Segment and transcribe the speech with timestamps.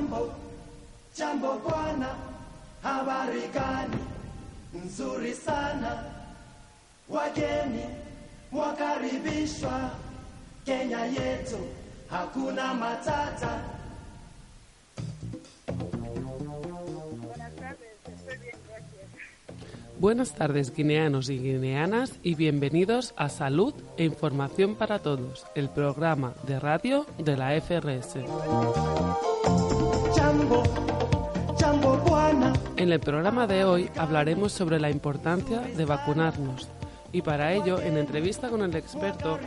[0.00, 0.32] Jambo,
[1.14, 2.16] jambo bwana,
[2.82, 3.98] habari gani?
[4.72, 6.04] Nzuri sana,
[7.08, 7.84] wageni
[8.50, 9.90] mwakaribishwa
[10.64, 11.58] Kenya yetu,
[12.10, 13.60] hakuna matata.
[19.98, 26.32] Buenas tardes, guineanos y guineanas, y bienvenidos a Salud e Información para Todos, el programa
[26.46, 28.16] de radio de la FRS.
[32.90, 36.66] En el programa de hoy hablaremos sobre la importancia de vacunarnos.
[37.12, 39.38] Y para ello, en entrevista con el experto,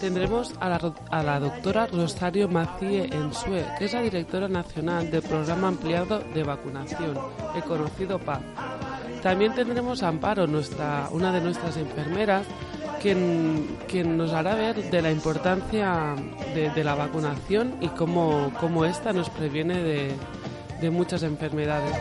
[0.00, 5.22] tendremos a la, a la doctora Rosario Macie Ensue, que es la directora nacional del
[5.22, 7.18] Programa Ampliado de Vacunación,
[7.56, 8.40] el conocido PAP.
[9.20, 12.46] También tendremos a Amparo, nuestra, una de nuestras enfermeras,
[13.02, 16.14] quien, quien nos hará ver de la importancia
[16.54, 20.12] de, de la vacunación y cómo, cómo esta nos previene de,
[20.80, 21.96] de muchas enfermedades.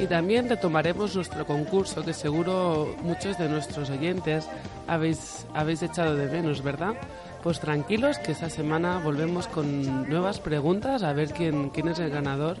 [0.00, 4.48] Y también retomaremos nuestro concurso que seguro muchos de nuestros oyentes
[4.88, 6.94] habéis, habéis echado de menos, ¿verdad?
[7.42, 12.10] Pues tranquilos que esta semana volvemos con nuevas preguntas a ver quién, quién es el
[12.10, 12.56] ganador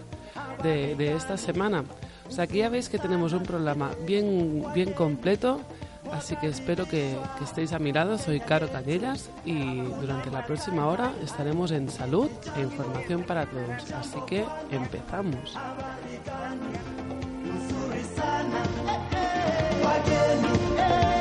[0.62, 1.84] de, de esta semana.
[2.28, 5.60] O sea, aquí ya veis que tenemos un programa bien, bien completo,
[6.12, 8.18] así que espero que, que estéis a mi lado.
[8.18, 13.90] Soy Caro Callejas y durante la próxima hora estaremos en salud e información para todos.
[13.92, 15.56] Así que empezamos.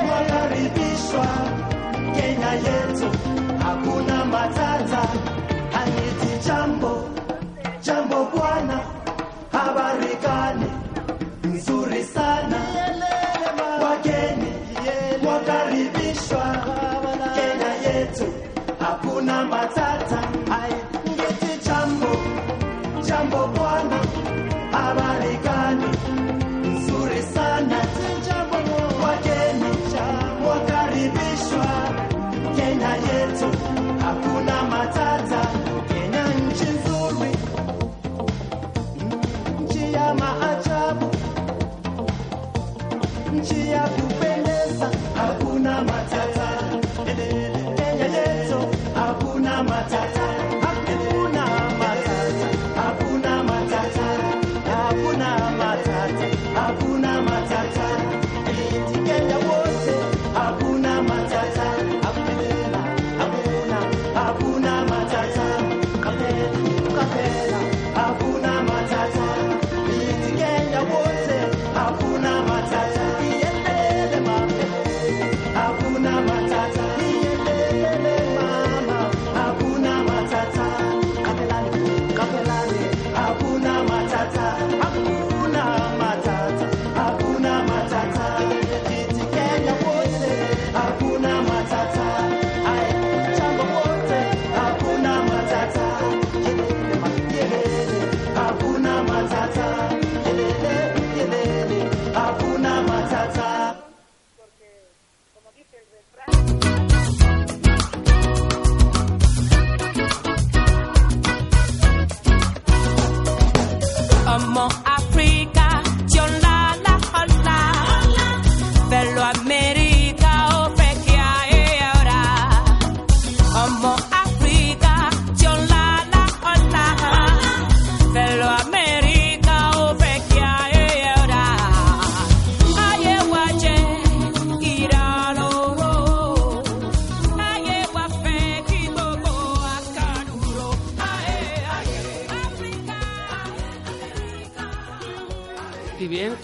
[0.06, 1.26] Mwakaribishwa
[2.16, 3.10] Kenya yetu,
[3.64, 5.02] hakuna matata.
[6.48, 7.10] Jambo,
[7.82, 8.80] jambo bwana,
[9.52, 10.66] habari gani?
[11.44, 12.59] Nzuri sana,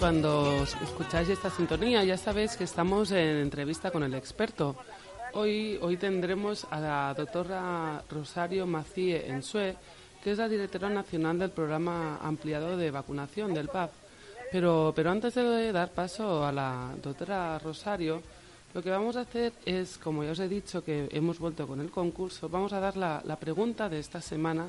[0.06, 4.76] cuando escucháis esta sintonía ya sabéis que estamos en entrevista con el experto.
[5.32, 9.74] Hoy, hoy tendremos a la doctora Rosario Macie Ensue,
[10.22, 13.90] que es la directora nacional del programa ampliado de vacunación del PAP.
[14.52, 18.22] Pero, pero antes de dar paso a la doctora Rosario,
[18.74, 21.80] lo que vamos a hacer es, como ya os he dicho que hemos vuelto con
[21.80, 24.68] el concurso, vamos a dar la, la pregunta de esta semana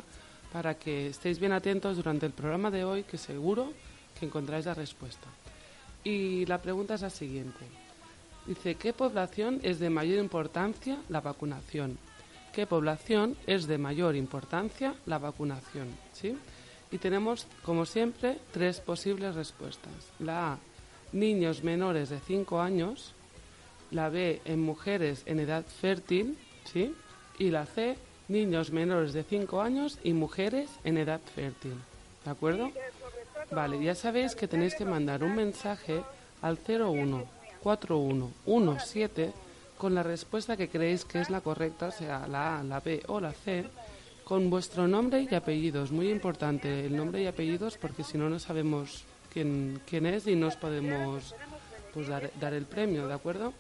[0.52, 3.72] para que estéis bien atentos durante el programa de hoy, que seguro
[4.18, 5.28] que encontráis la respuesta.
[6.04, 7.66] Y la pregunta es la siguiente.
[8.46, 11.98] Dice, ¿qué población es de mayor importancia la vacunación?
[12.54, 15.90] ¿Qué población es de mayor importancia la vacunación?
[16.14, 16.38] ¿Sí?
[16.92, 19.92] Y tenemos, como siempre, tres posibles respuestas.
[20.20, 20.58] La A,
[21.12, 23.14] niños menores de 5 años.
[23.92, 26.38] La B, en mujeres en edad fértil.
[26.72, 26.96] ¿sí?
[27.38, 27.98] Y la C,
[28.30, 31.76] niños menores de 5 años y mujeres en edad fértil.
[32.24, 32.72] ¿De acuerdo?
[33.52, 36.04] Vale, ya sabéis que tenéis que mandar un mensaje
[36.42, 39.32] al 014117
[39.78, 43.20] con la respuesta que creéis que es la correcta, sea, la A, la B o
[43.22, 43.64] la C,
[44.24, 45.92] con vuestro nombre y apellidos.
[45.92, 50.36] Muy importante el nombre y apellidos porque si no, no sabemos quién, quién es y
[50.36, 51.34] no os podemos
[51.94, 53.54] pues, dar, dar el premio, ¿de acuerdo?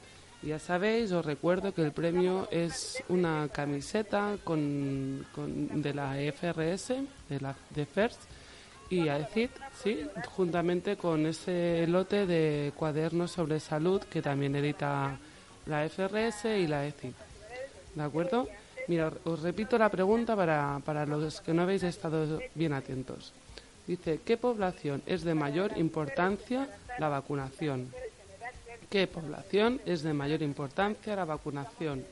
[0.43, 6.89] Ya sabéis, os recuerdo que el premio es una camiseta con, con- de la FRS,
[7.29, 8.19] de la de FIRST,
[8.89, 9.49] y AECID,
[9.83, 15.17] sí, juntamente con ese lote de cuadernos sobre salud que también edita
[15.65, 17.13] la FRS y la ECID.
[17.95, 18.47] ¿De acuerdo?
[18.87, 23.33] Mira, os repito la pregunta para, para los que no habéis estado bien atentos.
[23.85, 26.67] Dice, ¿qué población es de mayor importancia
[26.99, 27.91] la vacunación?
[28.89, 32.05] ¿Qué población es de mayor importancia la vacunación?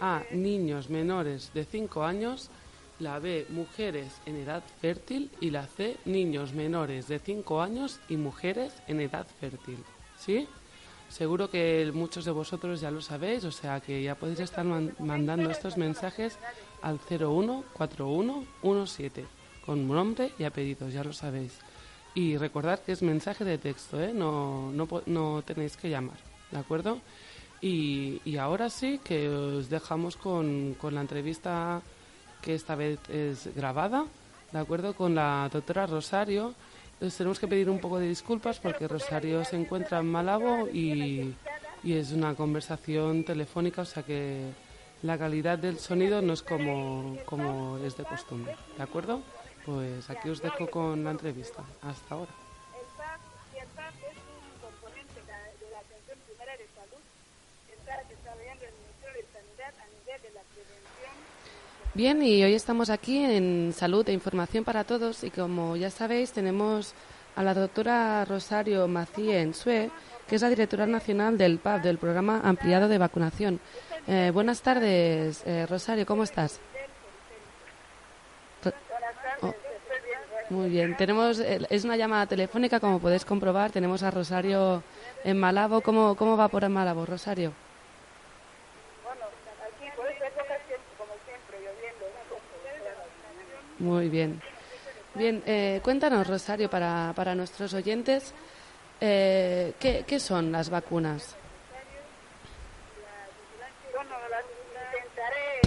[0.00, 0.22] A.
[0.32, 2.50] Niños menores de 5 años.
[2.98, 3.46] La B.
[3.50, 5.30] Mujeres en edad fértil.
[5.40, 5.96] Y la C.
[6.04, 9.78] Niños menores de 5 años y mujeres en edad fértil.
[10.18, 10.46] ¿Sí?
[11.08, 14.92] Seguro que muchos de vosotros ya lo sabéis, o sea que ya podéis estar man-
[14.98, 16.36] mandando estos mensajes
[16.82, 19.24] al 014117
[19.64, 21.58] con nombre y apellidos, ya lo sabéis.
[22.14, 24.12] Y recordad que es mensaje de texto, ¿eh?
[24.12, 26.16] no, no, no tenéis que llamar,
[26.50, 27.00] ¿de acuerdo?
[27.60, 31.82] Y, y ahora sí que os dejamos con, con la entrevista
[32.46, 34.04] que esta vez es grabada,
[34.52, 34.94] ¿de acuerdo?
[34.94, 36.54] Con la doctora Rosario.
[37.00, 41.34] Les tenemos que pedir un poco de disculpas porque Rosario se encuentra en Malabo y,
[41.82, 44.52] y es una conversación telefónica, o sea que
[45.02, 49.22] la calidad del sonido no es como, como es de costumbre, ¿de acuerdo?
[49.64, 51.64] Pues aquí os dejo con la entrevista.
[51.82, 52.45] Hasta ahora.
[61.96, 66.30] Bien, y hoy estamos aquí en Salud e Información para Todos y como ya sabéis
[66.30, 66.92] tenemos
[67.34, 69.90] a la doctora Rosario Macíe Ensue,
[70.28, 73.60] que es la directora nacional del PAP, del Programa Ampliado de Vacunación.
[74.06, 76.60] Eh, buenas tardes, eh, Rosario, ¿cómo estás?
[79.40, 79.54] Oh,
[80.50, 84.82] Muy bien, tenemos, eh, es una llamada telefónica, como podéis comprobar, tenemos a Rosario
[85.24, 85.80] en Malabo.
[85.80, 87.54] ¿Cómo, cómo va por Malabo, Rosario?
[89.02, 89.24] Bueno,
[89.66, 92.04] aquí por esta época siempre, como siempre, lloviendo.
[92.04, 92.36] ¿no?
[93.78, 94.40] Muy bien.
[95.14, 98.34] Bien, eh, cuéntanos, Rosario, para, para nuestros oyentes,
[99.00, 101.36] eh, ¿qué, qué son las vacunas?
[103.94, 104.42] Bueno, la-
[104.92, 105.60] intentaré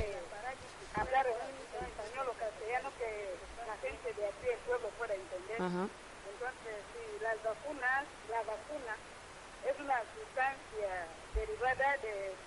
[0.93, 3.09] hablar en español o castellano que
[3.65, 5.57] la gente de aquí del pueblo pueda entender.
[5.61, 5.85] Ajá.
[6.29, 8.93] Entonces, sí, las vacunas, la vacuna
[9.65, 10.93] es una sustancia
[11.33, 12.37] derivada del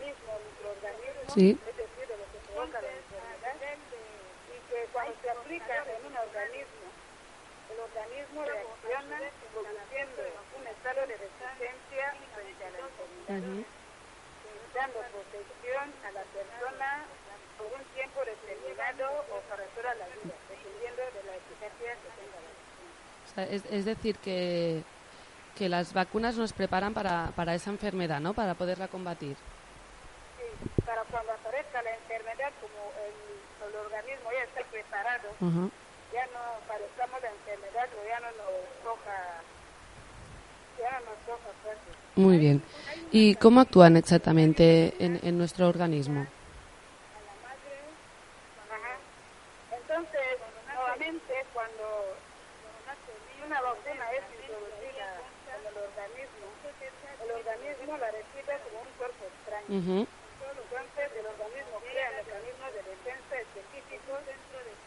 [0.00, 1.52] mismo microorganismo, Sí.
[1.68, 3.60] es decir, de lo que provoca la enfermedad,
[4.70, 6.86] que cuando se aplica en un organismo,
[7.74, 9.18] el organismo reacciona
[9.50, 10.22] produciendo
[10.58, 13.66] un estado de resistencia frente a la enfermedad,
[14.74, 17.04] dando protección a la persona
[17.58, 22.38] por un tiempo determinado o para toda la vida, dependiendo de la eficacia que tenga
[22.38, 22.94] la vacuna.
[23.26, 24.82] O sea, es, es decir, que,
[25.58, 28.34] que las vacunas nos preparan para, para esa enfermedad, ¿no?
[28.34, 29.36] Para poderla combatir.
[30.38, 33.29] Sí, para cuando aparezca la enfermedad, como el,
[33.70, 35.28] el organismo ya está preparado,
[36.12, 39.42] ya no padezcamos la enfermedad o ya no nos toca,
[40.78, 41.90] ya no nos toca fuerte.
[42.16, 42.62] Muy bien.
[43.12, 46.26] ¿Y cómo actúan exactamente en, en nuestro organismo?
[48.68, 48.98] Ajá.
[49.70, 52.16] Entonces, nuevamente, cuando
[53.46, 55.06] una vacuna es introducida
[55.46, 56.46] en el organismo,
[57.24, 59.78] el organismo la recibe como un cuerpo extraño.
[59.78, 60.06] Ujú.
[60.40, 64.18] Entonces, el organismo crea mecanismos de defensa específicos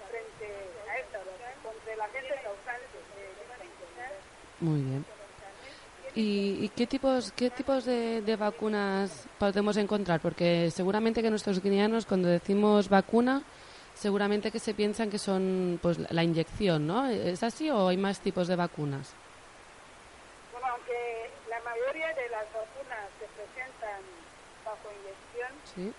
[0.09, 0.47] frente
[0.89, 1.92] a esta vacuna, contra el agente causante de esta enfermedad.
[4.59, 5.05] Muy bien.
[6.15, 10.19] ¿Y, y qué tipos, qué tipos de, de vacunas podemos encontrar?
[10.19, 13.41] Porque seguramente que nuestros guineanos, cuando decimos vacuna,
[13.95, 17.07] seguramente que se piensan que son pues la inyección, ¿no?
[17.07, 19.11] ¿Es así o hay más tipos de vacunas?
[20.51, 24.01] Bueno, aunque la mayoría de las vacunas se presentan
[24.63, 25.93] bajo inyección, Sí.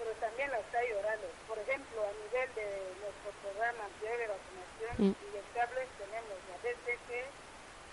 [0.00, 1.30] Pero también las hay orales.
[1.46, 2.66] Por ejemplo, a nivel de
[3.04, 5.14] nuestro programa de vacunación, Mm.
[5.28, 7.08] inyectables tenemos la DTP,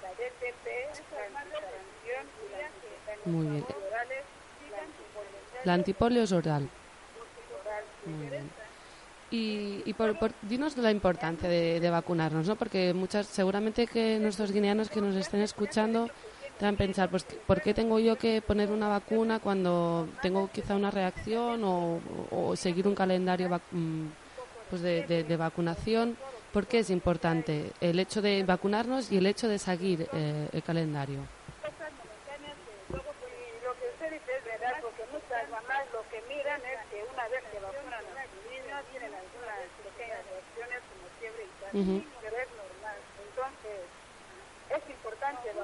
[0.01, 0.65] la DTP,
[1.13, 3.31] la antisarampión y la.
[3.31, 3.65] Muy bien.
[3.67, 4.23] Y orales,
[4.71, 6.69] la antipolio La antipolio es oral.
[7.61, 7.83] oral.
[8.05, 8.49] Muy bien.
[9.29, 12.55] Y, y por, por- dinos la importancia de, de vacunarnos, ¿no?
[12.55, 16.09] Porque muchas, seguramente que nuestros guineanos que nos estén escuchando
[16.57, 20.75] te dan pensar, pues, ¿por qué tengo yo que poner una vacuna cuando tengo quizá
[20.75, 24.07] una reacción o, seguir un calendario mm,
[24.69, 26.17] pues de, de- vacunación?
[26.51, 30.63] ¿Por qué es importante el hecho de vacunarnos y el hecho de seguir eh, el
[30.63, 31.29] calendario?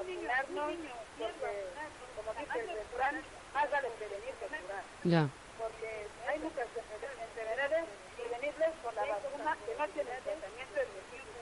[0.08, 0.72] Vacunarnos
[1.18, 1.52] porque,
[2.16, 3.16] como dice el refrán,
[3.54, 4.84] vale prevenir que curar.
[5.04, 7.84] Ya, Porque hay muchas enfermedades
[8.16, 11.40] prevenibles con la vacuna que no tienen tratamiento específico.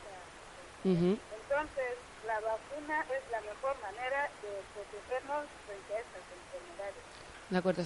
[0.84, 1.10] ujú,
[1.42, 1.92] Entonces,
[2.26, 7.02] la vacuna es la mejor manera de protegernos frente a estas enfermedades.
[7.50, 7.82] de acuerdo.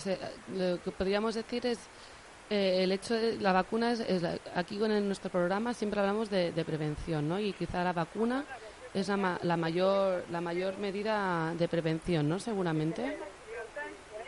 [0.53, 1.79] Lo que podríamos decir es
[2.51, 4.23] eh, el hecho de la vacuna es, es
[4.55, 7.41] aquí el- nuestro programa siempre hablamos de, de prevención, ¿no?
[7.41, 8.45] Y quizá la vacuna
[8.97, 12.39] es la, ma- la mayor la mayor medida de prevención, ¿no?
[12.41, 13.19] Seguramente.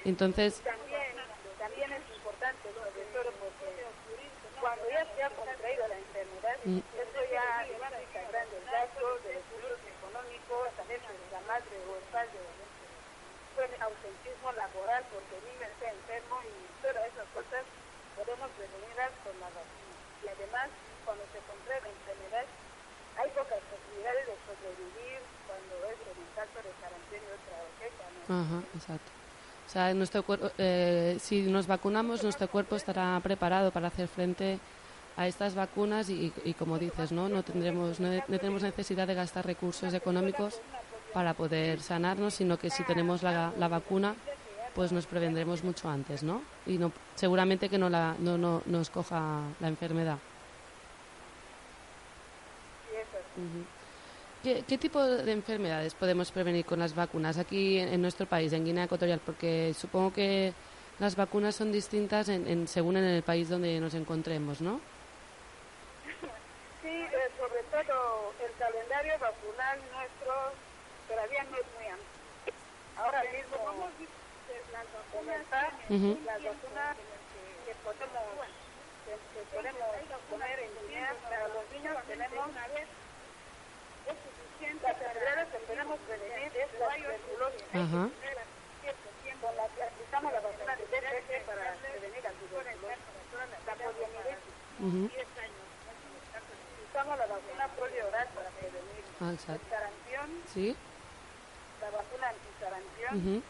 [0.05, 1.17] Entonces, También,
[1.59, 3.03] también es importante, porque
[4.61, 6.79] cuando ya se ha contraído la enfermedad, Mm.
[6.79, 12.39] eso ya implica grandes gastos de recursos económicos, a veces la madre o el padre
[13.57, 16.53] puede ausentismo laboral porque el niño está enfermo y
[16.85, 17.65] todas esas cosas
[18.17, 19.97] podemos prevenirlas con la vacuna.
[20.23, 20.69] Y además,
[21.05, 22.47] cuando se contrae la enfermedad,
[23.19, 26.71] hay pocas posibilidades de sobrevivir cuando es el caso de
[27.17, 28.41] y otra cosa, ¿no?
[28.41, 29.11] Ajá, exacto.
[29.67, 34.59] O sea, nuestro cuerpo, eh, si nos vacunamos, nuestro cuerpo estará preparado para hacer frente
[35.17, 37.29] a estas vacunas y, y como dices, ¿no?
[37.29, 40.61] No tendremos, no, no tenemos necesidad de gastar recursos económicos
[41.13, 44.15] para poder sanarnos, sino que si tenemos la, la vacuna,
[44.75, 46.43] pues nos prevendremos mucho antes, ¿no?
[46.67, 50.19] Y no, seguramente que no, la, no, no nos coja la enfermedad.
[54.43, 58.53] ¿Qué, qué tipo de enfermedades podemos prevenir con las vacunas aquí en, en nuestro país,
[58.53, 59.21] en Guinea Ecuatorial?
[59.25, 60.53] Porque supongo que
[61.01, 64.81] las vacunas son distintas en, en- según en el país donde nos encontremos, ¿no?
[66.83, 70.33] Sí, eh, sobre todo el calendario vacunal nuestro
[71.09, 72.55] todavía no es muy amplio.
[72.97, 73.91] Ahora mismo
[75.13, 76.19] comenzar Ujú.
[76.25, 76.97] las vacunas
[77.67, 78.15] que podemos,
[79.05, 82.49] que, que podemos poner en Guinea para los niños tenemos
[84.09, 87.63] las enfermedades es tuberculosis.
[87.75, 88.09] Ajá.
[89.41, 92.83] Con la que aplicamos la vacuna de DPT para prevenir la tuberculosis.
[93.67, 95.29] La poliomielitis.
[96.91, 99.67] Usamos la vacuna polio oral para prevenir el exacto.
[99.71, 100.77] sarampión, ¿Sí?
[101.81, 103.43] la vacuna antisarampión, Ujú.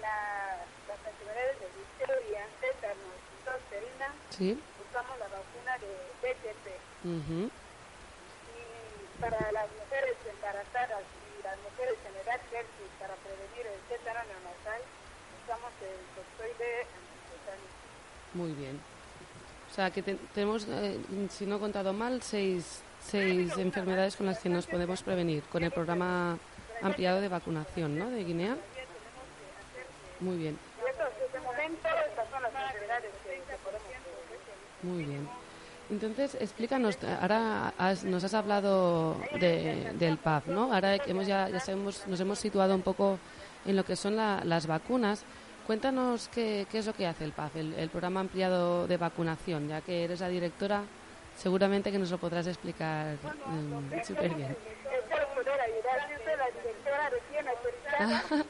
[0.00, 4.62] la, las enfermedades de difteria, tétanos y tosferina, ¿Sí?
[4.88, 5.90] usamos la vacuna de
[6.22, 6.66] BTP.
[9.20, 14.80] Para las mujeres embarazadas y las mujeres en edad fértil, para prevenir el tétano neonatal,
[15.42, 17.76] usamos el toxoide antitétanico.
[18.34, 18.80] Muy bien.
[19.70, 20.98] O sea, que te- tenemos, eh,
[21.30, 25.64] si no he contado mal, seis, seis enfermedades con las que nos podemos prevenir con
[25.64, 26.38] el programa
[26.82, 28.10] ampliado de vacunación, ¿no?
[28.10, 28.56] De Guinea.
[30.20, 30.58] Muy bien.
[34.82, 35.28] Muy bien.
[35.90, 40.72] Entonces, explícanos, ahora has- nos has hablado de- del PAF, ¿no?
[40.72, 43.18] Ahora hemos ya, sabemos, nos hemos situado un poco
[43.64, 45.22] en lo que son la- las vacunas.
[45.66, 49.80] Cuéntanos qué, es lo que hace el PAF, el, el programa ampliado de vacunación, ya
[49.80, 50.82] que eres la directora,
[51.36, 53.16] seguramente que nos lo podrás explicar
[53.46, 54.56] mm, súper bien.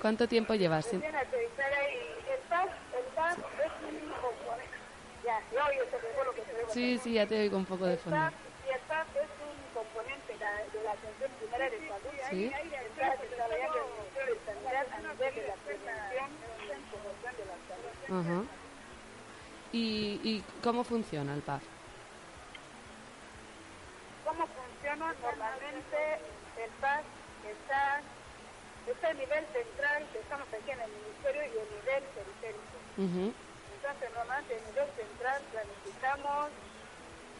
[0.00, 0.86] ¿Cuánto tiempo llevas?
[0.86, 2.66] sin- Recién autorizada y el PAS,
[2.98, 4.76] el PAS es un componente.
[5.24, 6.64] Ya, ya oye, se lo que se ve.
[6.68, 8.18] Sí, sí, ya te oigo un poco de El fondo.
[8.66, 10.50] Y el PAS es un componente de la,
[10.84, 12.10] la atención primaria de salud.
[12.30, 12.44] Sí.
[12.46, 16.30] Está desarrollando el Ministerio de Sanidad a nivel de la prevención
[16.62, 18.20] y promoción de la salud.
[18.20, 18.44] Ajá.
[19.72, 21.62] ¿Y, ¿Y cómo funciona el PAF?
[24.24, 25.14] ¿Cómo funciona?
[25.22, 25.98] Normalmente
[26.58, 27.02] el PAS
[27.46, 28.00] está,
[28.90, 32.76] está a nivel central, que estamos aquí en el Ministerio, y a nivel periférico.
[32.98, 33.32] Ujú.
[33.82, 36.50] Entonces, normalmente a nivel central planificamos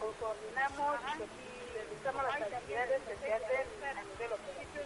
[0.03, 0.99] o coordinamos
[1.39, 4.83] y realizamos las actividades que se hacen a nivel operativo.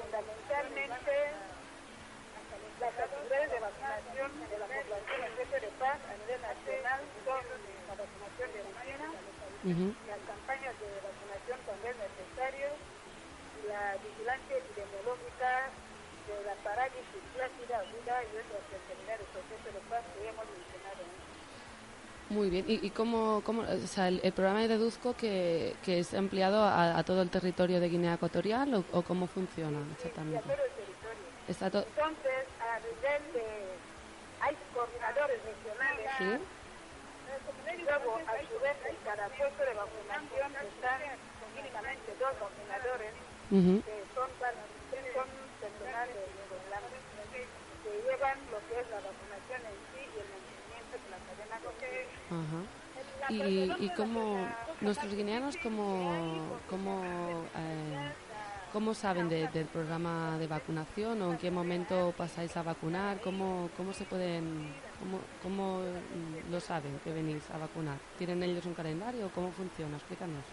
[0.00, 1.12] Fundamentalmente,
[2.80, 7.44] las actividades de vacunación de la población en jefe de paz a nivel nacional son
[7.88, 9.08] la vacunación de rutina,
[9.68, 9.94] Ujú.
[10.08, 12.68] las campañas de vacunación cuando es necesario,
[13.68, 15.70] la vigilancia epidemiológica
[16.26, 21.02] de la parálisis plácida aguda y otras enfermedades de de paz que hemos mencionado.
[22.28, 22.64] Muy bien.
[22.66, 26.98] ¿Y, y cómo, cómo- o sea, el, el programa deduzco que, que es ampliado a,
[26.98, 30.42] a todo el territorio de Guinea Ecuatorial o, o cómo funciona y a exactamente?
[30.42, 31.26] todo el territorio.
[31.48, 33.46] Está to- Entonces, a nivel de...
[34.40, 36.10] Hay coordinadores regionales.
[36.18, 36.38] ¿Sí?
[37.86, 41.00] Luego, a su vez, en cada puesto de vacunación están
[41.54, 43.12] mínimamente dos vacunadores
[43.50, 43.82] Ujú.
[43.86, 44.28] que son,
[45.14, 45.28] son
[45.66, 46.20] personal de
[46.56, 46.88] Irlanda,
[47.82, 51.56] que llevan lo que es la vacunación en sí y el mantenimiento de la cadena
[51.66, 52.14] continua.
[52.40, 52.60] Ajá.
[53.28, 54.46] Y, y cómo
[54.80, 57.02] nuestros guineanos cómo cómo
[57.56, 58.12] eh,
[58.72, 63.68] cómo saben de- del programa de vacunación o en qué momento pasáis a vacunar cómo
[63.76, 65.82] cómo se pueden cómo, cómo
[66.50, 70.44] lo saben que venís a vacunar tienen ellos un calendario cómo funciona explícanos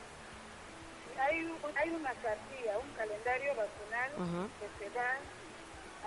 [1.20, 4.12] Hay, un- hay una cartilla, un calendario vacunal
[4.60, 5.18] que se da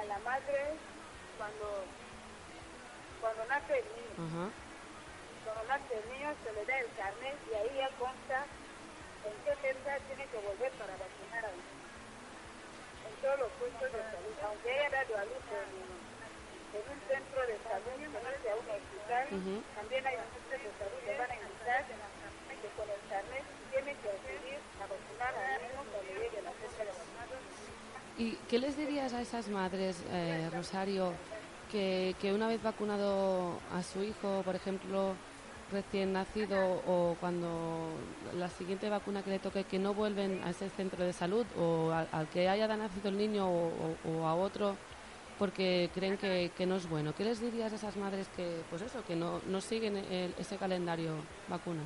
[0.00, 0.75] a la madre
[1.38, 1.84] cuando,
[3.20, 4.14] cuando nace el niño.
[5.44, 8.44] Cuando nace el niño se le da el carnet y ahí ya consta
[9.25, 11.76] en qué fecha tiene que volver para vacunar al niño.
[13.06, 15.70] En todos los puestos de salud, aunque haya dado a luz en,
[16.76, 19.26] en un centro de salud, que no sea un hospital,
[19.76, 21.84] también hay centros de salud que van a indicar
[22.56, 24.10] que con el carnet tiene que
[28.18, 31.12] ¿Y qué les dirías a esas madres, eh, Rosario,
[31.70, 35.14] que, que una vez vacunado a su hijo, por ejemplo,
[35.70, 37.90] recién nacido o cuando
[38.35, 41.92] la siguiente vacuna que le toque, que no vuelven a ese centro de salud o
[41.92, 44.76] al, que haya nacido el niño o, a otro
[45.38, 47.14] porque creen que, que no es bueno?
[47.14, 49.96] ¿Qué les dirías a esas madres que, pues eso, que no, no siguen
[50.38, 51.16] ese calendario
[51.49, 51.85] vacunal?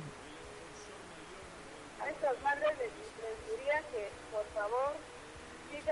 [1.99, 5.11] A estas madres les, les diría que por favor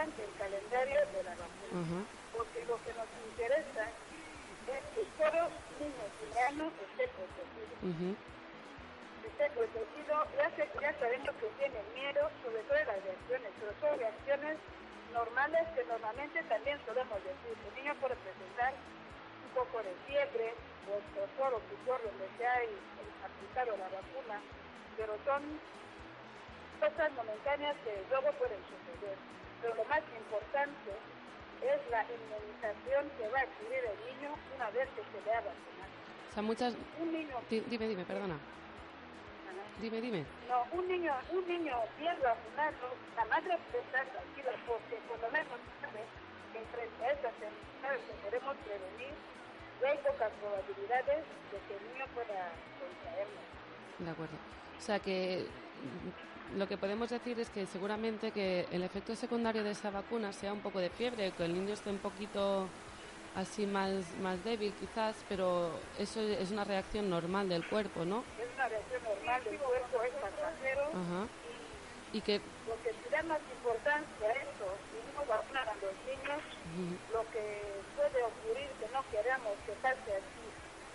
[0.05, 1.81] sigan el calendario de la vacuna.
[1.81, 2.05] Ajá.
[2.31, 7.75] porque lo que nos interesa es que todo niño guineano esté protegido.
[7.81, 8.17] Ujú.
[9.27, 13.99] Esté protegido, ya, sé- ya sabemos que tienen miedo, sobre todo las reacciones, pero son
[13.99, 14.57] reacciones
[15.11, 17.57] normales que normalmente también solemos decir.
[17.67, 18.73] El niño puede presentar
[19.43, 20.53] un poco de fiebre
[20.87, 22.59] o escozor o picor donde se ha
[23.25, 24.41] aplicado la vacuna,
[24.95, 25.59] pero son
[26.79, 29.17] cosas momentáneas que luego pueden suceder.
[29.61, 30.91] Pero lo más importante
[31.61, 35.41] es la inmunización que va a adquirir el niño una vez que se le ha
[35.41, 35.91] vacunado.
[36.29, 36.75] O sea, muchas...
[36.99, 38.39] Un niño, di- Dime, dime, perdona.
[39.79, 40.25] Dime, dime.
[40.47, 45.29] no, un niño, un niño bien vacunado, la madre puede estar tranquila porque por lo
[45.31, 46.03] menos sabe
[46.53, 49.13] que frente a estas enfermedades que podemos prevenir,
[49.87, 53.39] hay pocas probabilidades de que el niño pueda contraerlo.
[53.99, 54.35] De acuerdo.
[54.77, 55.47] O sea que
[56.57, 60.53] lo que podemos decir es que seguramente que el efecto secundario de esa vacuna sea
[60.53, 62.67] un poco de fiebre, que el niño esté un poquito
[63.35, 68.23] así más, más débil quizás, pero eso es una reacción normal del cuerpo, ¿no?
[68.39, 70.81] Es una reacción normal del cuerpo, es pasajero.
[70.89, 71.27] Ajá.
[72.11, 75.93] Y que Lo que se da más importancia a esto, si no vacunan a los
[76.09, 76.41] niños,
[77.13, 77.43] lo que
[77.95, 80.45] puede ocurrir que no queramos que pase así,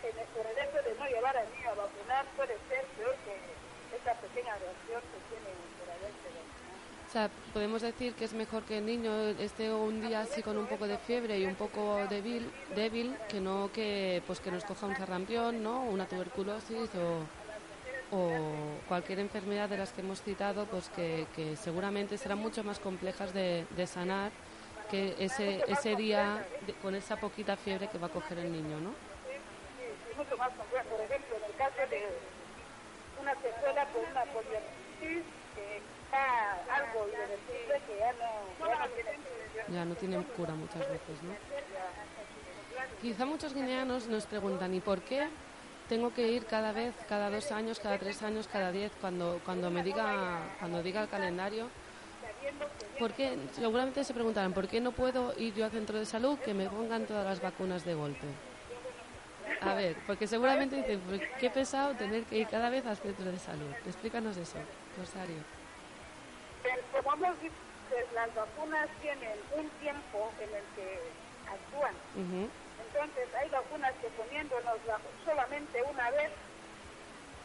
[0.03, 3.15] en el, por el hecho de no llevar al niño a vacunar puede ser peor
[3.25, 3.64] que
[4.05, 7.09] esa pequeña reacción que tiene por haberse vacunado.
[7.09, 10.57] O sea, podemos decir que es mejor que el niño esté un día así con
[10.59, 14.65] un poco de fiebre y un poco débil, débil que no que pues que nos
[14.65, 15.83] coja un sarampión, ¿no?
[15.83, 18.41] Una tuberculosis o, o
[18.89, 23.33] cualquier enfermedad de las que hemos citado, pues que, que seguramente serán mucho más complejas
[23.33, 24.33] de, de sanar
[24.91, 28.79] que ese ese día de- con esa poquita fiebre que va a coger el niño,
[28.81, 28.91] ¿no?
[28.91, 29.35] Sí,
[29.79, 30.89] sí, mucho más complejo.
[30.91, 32.03] Por ejemplo, en el caso de
[39.73, 41.35] ya no, tienen cura muchas veces, ¿no?
[43.01, 45.29] Quizá muchos guineanos nos preguntan, ¿y por qué
[45.89, 49.71] tengo que ir cada vez, cada dos años, cada tres años, cada diez, cuando, cuando
[49.71, 51.69] me diga, cuando diga el calendario?
[52.99, 53.37] ¿Por qué?
[53.53, 56.69] Seguramente se preguntarán, ¿por qué no puedo ir yo al centro de salud que me
[56.69, 58.27] pongan todas las vacunas de golpe?
[59.65, 63.31] A ver, porque seguramente dicen, pues, qué pesado tener que ir cada vez al centro
[63.31, 63.73] de salud.
[63.87, 64.59] Explícanos eso,
[64.99, 65.41] Rosario.
[66.93, 67.57] Como hemos visto,
[67.91, 70.99] pues, las vacunas tienen un tiempo en el que
[71.49, 71.95] actúan.
[72.15, 76.31] Entonces, hay vacunas que poniéndonos la- solamente una vez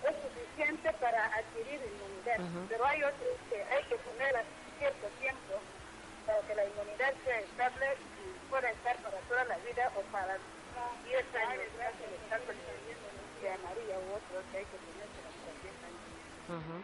[0.04, 2.68] es suficiente para adquirir inmunidad.
[2.70, 4.46] Pero hay otros que hay que poner
[4.78, 5.54] cierto tiempo
[6.26, 7.86] para que la inmunidad sea estable
[8.20, 10.38] y pueda estar para toda la vida o para
[11.10, 12.42] 10 años, más el estar
[13.42, 16.06] de amarilla u otros que hay que ponerse hasta 10 años.
[16.50, 16.78] Ajá.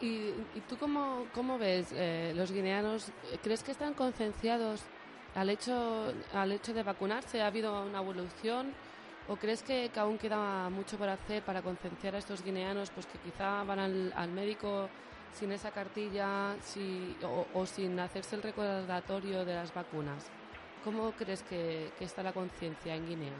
[0.00, 3.12] ¿Y, tú cómo, cómo ves eh, los guineanos?
[3.42, 4.82] ¿Crees que están concienciados
[5.34, 7.42] al hecho, al hecho de vacunarse?
[7.42, 8.74] ¿Ha habido una evolución
[9.28, 13.04] ¿O crees que, que aún queda mucho por hacer para concienciar a estos guineanos, pues
[13.06, 14.88] que quizá van al, al médico
[15.34, 16.56] sin esa cartilla
[17.52, 20.30] o sin hacerse el recordatorio de las vacunas?
[20.84, 23.38] ¿Cómo crees que, que está la conciencia en Guinea?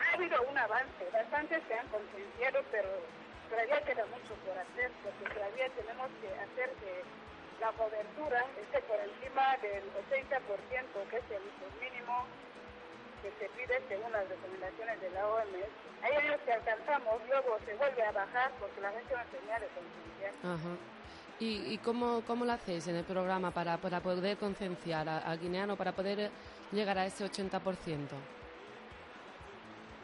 [0.00, 2.88] Ha habido un avance, bastante se han concienciado, pero
[3.48, 7.04] todavía queda mucho por hacer, porque todavía tenemos que hacer que
[7.60, 11.44] la cobertura esté por encima del 80%, que es el
[11.80, 12.26] mínimo
[13.22, 15.70] que se pide según las recomendaciones de la OMS.
[16.02, 19.68] Hay años que alcanzamos, luego se vuelve a bajar porque la gente no tenía de
[19.68, 20.34] concienciar.
[20.42, 20.74] Ajá.
[21.42, 25.74] ¿Y, y cómo, cómo lo hacéis en el programa para, para poder concienciar al guineano,
[25.74, 26.30] para poder
[26.70, 27.58] llegar a ese 80%?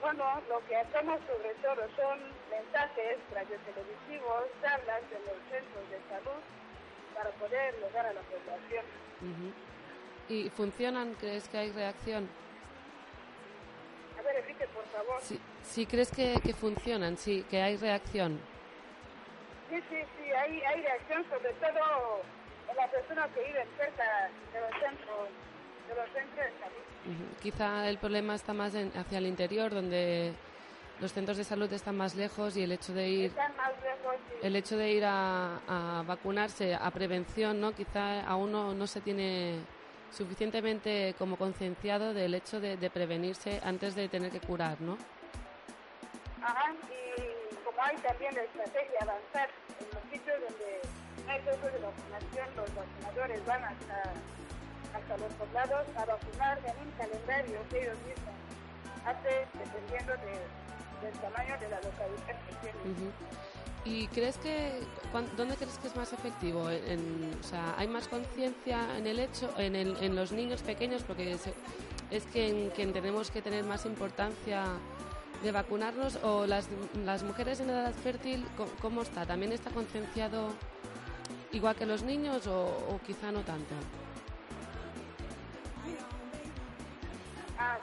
[0.00, 2.18] Bueno, lo que hacemos sobre todo son
[2.50, 6.42] mensajes radiotelevisivos, charlas en los centros de salud
[7.14, 8.84] para poder llegar a la población.
[10.28, 11.14] ¿Y funcionan?
[11.20, 12.28] ¿Crees que hay reacción?
[14.18, 15.20] A ver, repite, por favor.
[15.22, 18.40] Sí, sí crees que, que funcionan, sí, que hay reacción.
[19.68, 22.22] Sí, sí, sí, hay, hay reacción sobre todo
[22.70, 25.28] en las personas que viven cerca de los centros
[25.88, 27.38] de, los centros de salud.
[27.42, 30.32] Quizá el problema está más en- hacia el interior, donde
[31.00, 34.76] los centros de salud están más lejos y el hecho de ir lejos el hecho
[34.76, 37.72] de ir a, a vacunarse a prevención, ¿no?
[37.72, 39.58] Quizá aún no, no se tiene
[40.10, 44.96] suficientemente como concienciado del hecho de, de prevenirse antes de tener que curar, ¿no?
[46.42, 47.07] Ajá, y
[47.82, 49.48] hay también la estrategia avanzar
[49.80, 50.80] en los sitios donde
[51.28, 54.02] hay centros de vacunación, los vacunadores van hasta,
[54.94, 58.34] hasta los poblados a vacunar en un calendario que ellos mismos
[59.04, 62.82] hacen dependiendo de- del tamaño de la localidad que tienen.
[62.92, 63.12] Ujú.
[63.84, 64.80] ¿Y crees que,
[65.36, 66.68] dónde crees que es más efectivo?
[66.70, 71.04] En- o sea, ¿hay más conciencia en el hecho, en, el- en los niños pequeños?
[71.04, 71.54] Porque se-
[72.10, 74.64] es que en quien tenemos que tener más importancia
[75.42, 76.68] de vacunarnos o las,
[77.04, 78.46] las mujeres en edad fértil,
[78.80, 79.24] ¿cómo está?
[79.24, 80.52] ¿También está concienciado
[81.52, 83.74] igual que los niños o, o quizá no tanto?
[87.58, 87.78] Ah,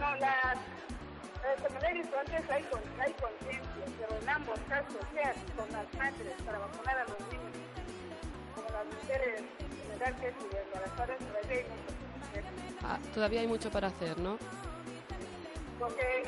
[0.00, 0.58] no, las,
[1.66, 5.70] como le he dicho antes, hay, con- hay conciencia, pero en ambos casos, sea con
[5.72, 7.56] las madres para vacunar a los niños,
[8.54, 12.82] como las mujeres en edad que y embarazadas, todavía hay mucho.
[12.82, 14.38] Ah, todavía hay mucho para hacer, ¿no?
[15.78, 16.24] Porque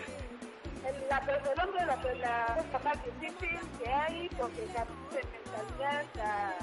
[0.87, 6.55] el, la, el hombre la, la cosa más difícil que hay, porque de mentalidad a,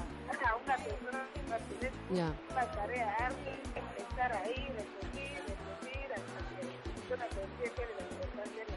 [0.50, 2.32] a una persona que no tiene Ya.
[2.52, 3.52] una tarea ardua,
[3.98, 8.72] estar ahí, repetir, repetir, hasta que me conciencia de la importancia de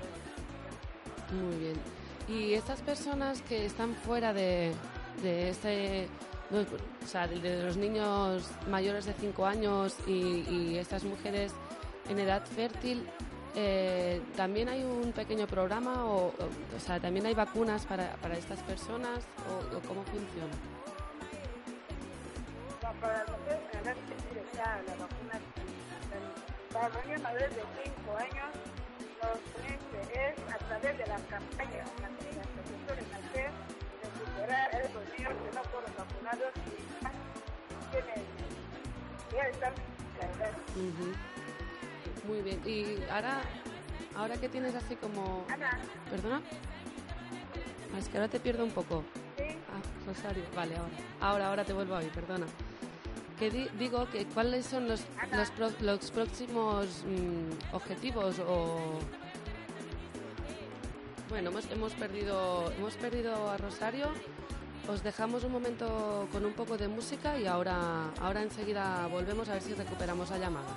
[1.33, 1.43] la.
[1.43, 1.77] Muy bien.
[2.27, 4.73] Y estas personas que están fuera de,
[5.23, 6.07] de este,
[6.51, 11.53] no, o sea, de, de los niños mayores de 5 años y, y estas mujeres
[12.07, 13.07] en edad fértil,
[13.55, 18.38] eh, también hay un pequeño programa o, o, o sea, también hay vacunas para, para
[18.38, 20.53] estas personas o, o cómo funciona.
[22.89, 23.95] En edad
[24.33, 25.39] que está la vacuna,
[26.73, 28.49] para niños mayores de 5 años,
[29.21, 33.51] lo que es a través de las campañas que las profesores hacer
[34.03, 36.69] recuperar a esos niños que no fueron vacunados y
[37.91, 38.25] tienen,
[39.31, 39.73] ya están
[40.19, 41.28] cargados.
[42.29, 42.61] Muy bien.
[42.65, 43.41] Y ahora,
[44.15, 45.45] ahora que tienes así como...
[46.11, 46.41] ¿Perdona?
[47.93, 49.03] Ah, Es que ahora te pierdo un poco.
[49.39, 50.91] Ah, Rosario, vale, ahora.
[51.21, 52.45] Ahora, ahora te vuelvo a oír, perdona.
[53.39, 55.01] Que di- digo que cuáles son los,
[55.35, 58.99] los, pro- los próximos mm, objetivos o...
[61.29, 64.07] Bueno, hemos, hemos, perdido, hemos perdido a Rosario.
[64.87, 69.53] Os dejamos un momento con un poco de música y ahora, ahora enseguida volvemos a
[69.53, 70.67] ver si recuperamos la llamada.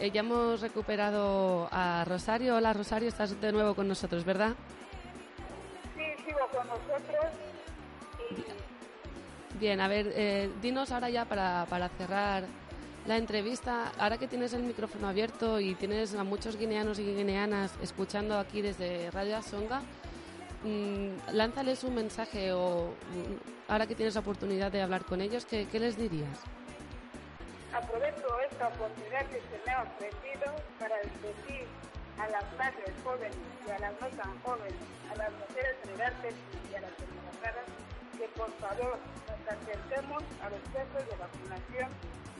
[0.00, 2.56] Eh, ya hemos recuperado a Rosario.
[2.56, 4.54] Hola Rosario, estás de nuevo con nosotros, ¿verdad?
[5.96, 7.26] Sí, sigo con nosotros
[8.30, 12.44] y Bien, a ver, eh, dinos ahora ya para, para cerrar
[13.06, 17.72] la entrevista, ahora que tienes el micrófono abierto y tienes a muchos guineanos y guineanas
[17.82, 19.80] escuchando aquí desde Radio Asonga,
[20.62, 25.44] mm, lánzales un mensaje o mm, ahora que tienes la oportunidad de hablar con ellos,
[25.44, 26.38] ¿qué, qué les dirías?
[27.78, 31.66] Aprovecho esta oportunidad que se me ha ofrecido para decir
[32.18, 34.74] a las madres jóvenes y a las no tan jóvenes,
[35.12, 36.34] a las mujeres fértil
[36.70, 37.66] y a las embarazadas,
[38.18, 38.98] que por favor
[39.30, 41.88] nos acerquemos a los centros de vacunación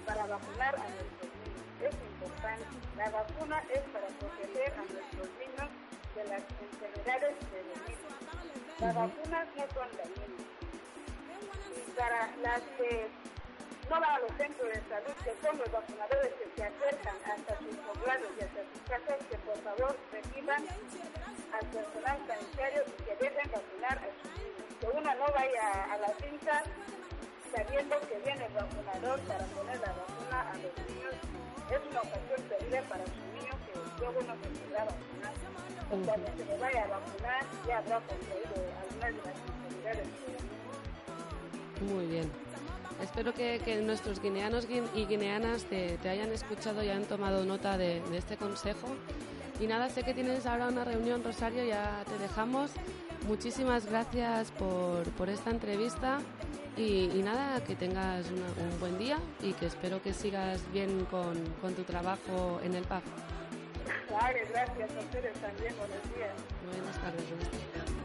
[0.07, 1.63] para vacunar a nuestros niños.
[1.87, 2.67] Es importante.
[2.97, 5.71] La vacuna es para proteger a nuestros niños
[6.19, 8.11] de las enfermedades niños.
[8.81, 10.43] Las vacunas no son dañinas.
[11.79, 13.07] Y para las que
[13.89, 17.59] no van a los centros de salud, que son los vacunadores que se acercan hasta
[17.59, 20.63] sus poblados y hasta sus casas, que por favor reciban
[21.53, 24.69] al personal sanitario y que dejen vacunar a sus niños.
[24.81, 26.63] Que uno no vaya a la finca
[27.55, 31.15] sabiendo que viene el vacunador para poner la vacuna a los niños.
[31.73, 35.33] Es una ocasión perdida para su niño que luego no se podrá vacunar.
[35.89, 38.53] Cuando se le vaya a vacunar ya habrá conseguido
[38.85, 40.09] algunas de las enfermedades.
[41.81, 42.48] Muy bien.
[43.03, 47.45] Espero que, que nuestros guineanos guin- y guineanas te, te hayan escuchado y hayan tomado
[47.45, 48.89] nota de, de este consejo.
[49.61, 52.71] Y nada, sé que tienes ahora una reunión, Rosario, ya te dejamos.
[53.27, 56.21] Muchísimas gracias por, por esta entrevista
[56.77, 61.05] y, y nada, que tengas una- un buen día y que espero que sigas bien
[61.11, 63.03] con, con tu trabajo en el pub.
[64.13, 65.75] Vale, gracias a ustedes también.
[65.77, 66.35] Buenos días.
[66.67, 67.25] Buenas tardes.
[67.31, 67.98] buenas tardes.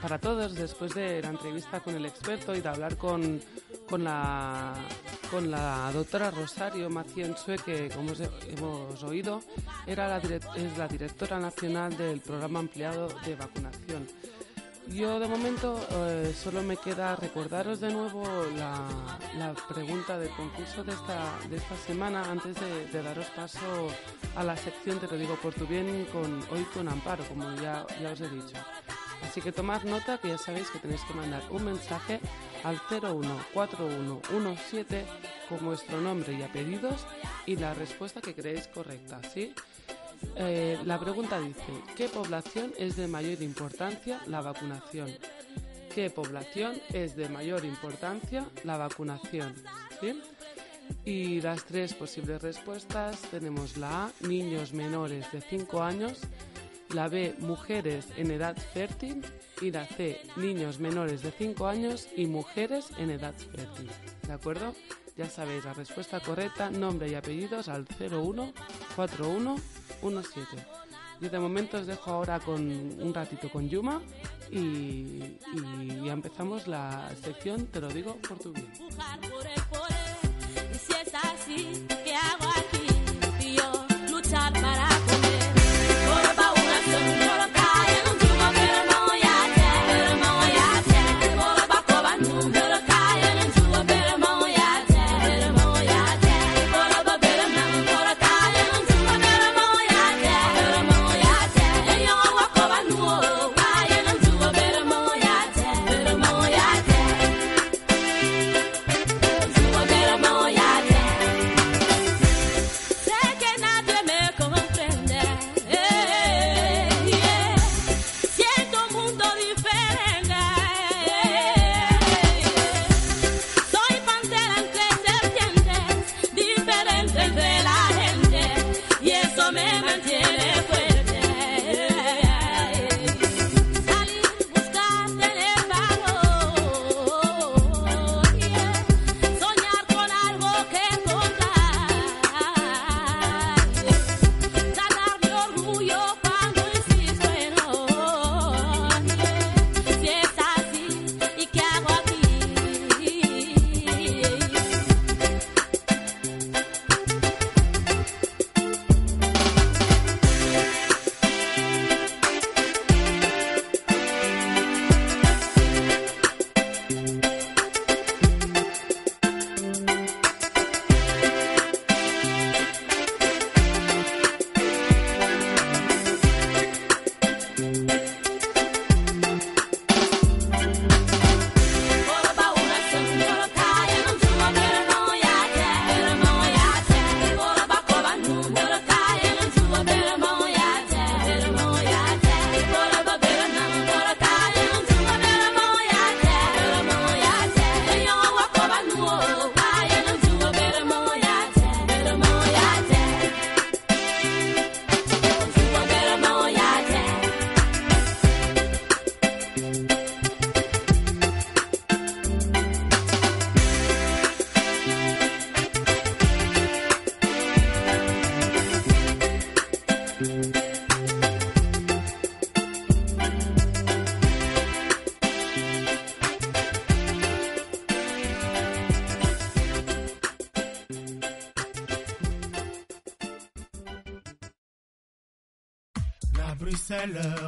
[0.00, 3.40] Para Todos después de la entrevista con el experto y de hablar con,
[3.88, 4.74] con, la,
[5.30, 9.42] con la doctora Rosario Maciensue, que como os he- hemos oído,
[9.86, 14.06] era la es la directora nacional del programa ampliado de vacunación.
[14.88, 18.22] Yo de momento eh, solo me queda recordaros de nuevo
[18.56, 18.86] la,
[19.36, 23.58] la pregunta del concurso de esta, de esta semana antes de, de daros paso
[24.36, 27.84] a la sección Te lo digo por tu bien con, hoy con Amparo, como ya,
[28.00, 28.56] ya os he dicho.
[29.22, 32.20] Así que tomad nota que ya sabéis que tenéis que mandar un mensaje
[32.64, 35.04] al 014117
[35.48, 37.06] con vuestro nombre y apellidos
[37.46, 39.54] y la respuesta que creéis correcta, ¿sí?
[40.36, 41.60] Eh, la pregunta dice,
[41.96, 45.10] ¿qué población es de mayor importancia la vacunación?
[45.94, 49.54] ¿Qué población es de mayor importancia la vacunación?
[50.00, 50.20] ¿Sí?
[51.04, 56.20] Y las tres posibles respuestas tenemos la A, niños menores de 5 años,
[56.90, 59.24] la B, mujeres en edad fértil
[59.60, 63.90] y la C, niños menores de 5 años y mujeres en edad fértil.
[64.26, 64.74] ¿De acuerdo?
[65.16, 70.66] Ya sabéis la respuesta correcta, nombre y apellidos al 014117.
[71.20, 74.02] Yo de momento os dejo ahora con un ratito con Yuma
[74.50, 75.38] y,
[76.04, 78.70] ya empezamos la sección Te lo digo por tu bien.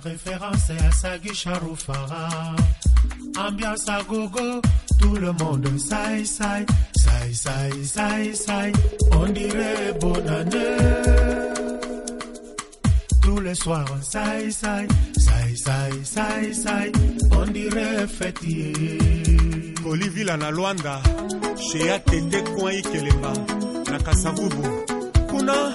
[0.03, 2.29] Référence à Sagui Charoufara.
[3.39, 4.61] Ambiance à gogo,
[5.01, 8.73] tout le monde saï saï, saï saï saï.
[9.13, 10.77] On dirait bonne année.
[13.23, 14.87] Tous les soirs, on saï saï,
[15.19, 16.93] saï saï saï.
[17.33, 18.99] On dirait fêtier.
[19.83, 21.01] kolivila na lwanda
[21.57, 23.33] shea tete coin ikelemba
[23.91, 24.63] na kasavubu
[25.31, 25.73] kuna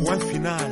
[0.00, 0.70] point final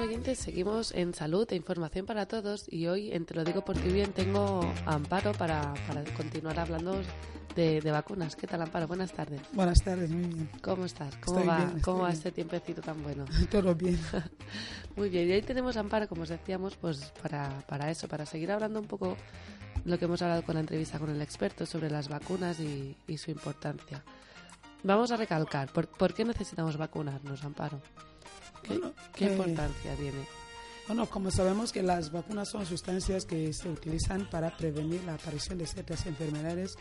[0.00, 2.64] Bien, oyentes, seguimos en salud e información para todos.
[2.72, 7.02] Y hoy, en Te lo digo porque bien, tengo a Amparo para, para continuar hablando
[7.54, 8.34] de, de vacunas.
[8.34, 8.88] ¿Qué tal, Amparo?
[8.88, 9.42] Buenas tardes.
[9.52, 10.50] Buenas tardes, muy bien.
[10.62, 11.14] ¿Cómo estás?
[11.16, 13.26] ¿Cómo Estoy va, bien, ¿cómo va este tiempecito tan bueno?
[13.50, 14.00] Todo bien.
[14.96, 18.24] Muy bien, y ahí tenemos a Amparo, como os decíamos, pues para, para eso, para
[18.24, 19.18] seguir hablando un poco
[19.84, 23.18] lo que hemos hablado con la entrevista con el experto sobre las vacunas y, y
[23.18, 24.02] su importancia.
[24.82, 27.82] Vamos a recalcar, ¿por, por qué necesitamos vacunarnos, Amparo?
[28.62, 30.40] ¿Qué, Bueno, qué eh, importancia tiene?
[30.90, 35.58] Bueno, como sabemos que las vacunas son sustancias que se utilizan para prevenir la aparición
[35.58, 36.76] de ciertas enfermedades,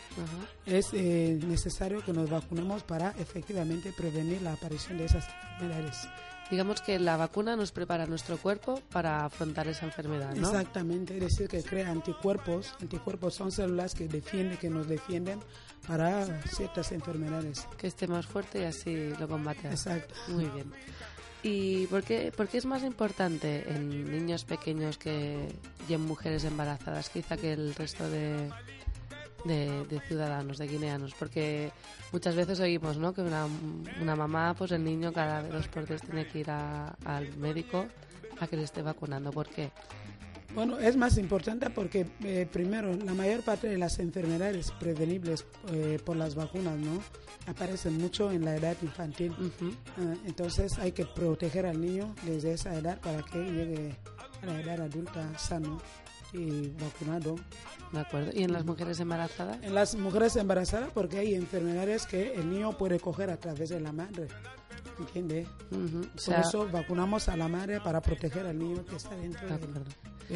[0.65, 6.07] es eh, necesario que nos vacunemos para efectivamente prevenir la aparición de esas enfermedades.
[6.49, 10.47] Digamos que la vacuna nos prepara nuestro cuerpo para afrontar esa enfermedad, ¿no?
[10.47, 12.73] Exactamente, es decir, que crea anticuerpos.
[12.81, 15.39] Anticuerpos son células que defienden, que nos defienden
[15.87, 17.67] para ciertas enfermedades.
[17.77, 19.67] Que esté más fuerte y así lo combate.
[19.67, 20.15] Exacto.
[20.29, 20.71] Muy bien.
[21.41, 25.47] ¿Y por qué, por qué es más importante en niños pequeños que,
[25.87, 28.49] y en mujeres embarazadas, quizá que el resto de,
[29.45, 31.13] de, ciudadanos, de guineanos?
[31.17, 31.71] Porque
[32.11, 33.13] muchas veces oímos ¿no?
[33.13, 33.47] que una,
[34.01, 37.85] una mamá, pues el niño cada dos por tres tiene que ir a- al médico
[38.41, 39.31] a que le esté vacunando.
[39.31, 39.71] ¿Por qué?
[40.55, 45.99] Bueno, es más importante porque, eh, primero, la mayor parte de las enfermedades prevenibles eh,
[46.03, 47.01] por las vacunas, ¿no?
[47.47, 49.33] Aparecen mucho en la edad infantil.
[49.97, 53.95] Ah, entonces hay que proteger al niño desde esa edad para que llegue
[54.41, 55.79] a la edad adulta sano
[56.33, 57.35] y vacunado.
[57.91, 58.31] ¿De acuerdo?
[58.33, 59.57] ¿Y en las mujeres embarazadas?
[59.63, 63.79] En las mujeres embarazadas porque hay enfermedades que el niño puede coger a través de
[63.79, 64.27] la madre.
[64.99, 65.47] ¿Entiende?
[65.71, 65.99] Ujú.
[65.99, 69.47] O Por sea, eso vacunamos a la madre para proteger al niño que está dentro
[69.47, 69.85] de del,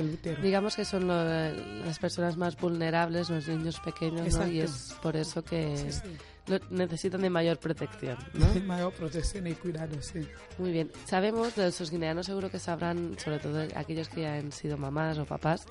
[0.01, 0.41] útero.
[0.41, 1.51] Digamos que son lo-
[1.85, 4.47] las personas más vulnerables, los niños pequeños, ¿no?
[4.47, 6.17] Y es por eso que Sí, sí.
[6.47, 8.47] lo- necesitan de mayor protección, ¿no?
[8.65, 10.27] Mayor protección y cuidado, sí.
[10.57, 10.91] Muy bien.
[11.05, 15.25] Sabemos, los guineanos seguro que sabrán, sobre todo aquellos que ya han sido mamás o
[15.25, 15.65] papás,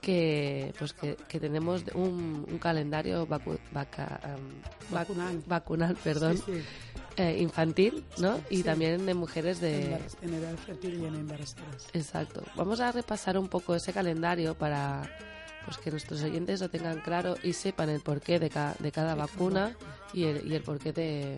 [0.00, 5.42] que pues que, que tenemos un, un calendario vacu- vaca- vac- Vacunal.
[5.46, 6.62] vacunal, perdón, sí.
[7.16, 8.40] Eh, infantil, ¿no?
[8.50, 8.62] Y Sí.
[8.64, 9.98] también de mujeres de...
[10.22, 11.86] En edad fértil y en embarazadas.
[11.92, 12.42] Exacto.
[12.56, 15.02] Vamos a repasar un poco ese calendario para
[15.64, 19.14] pues que nuestros oyentes lo tengan claro y sepan el porqué de, ca- de cada
[19.14, 19.74] vacuna
[20.12, 21.36] y el, y el porqué de,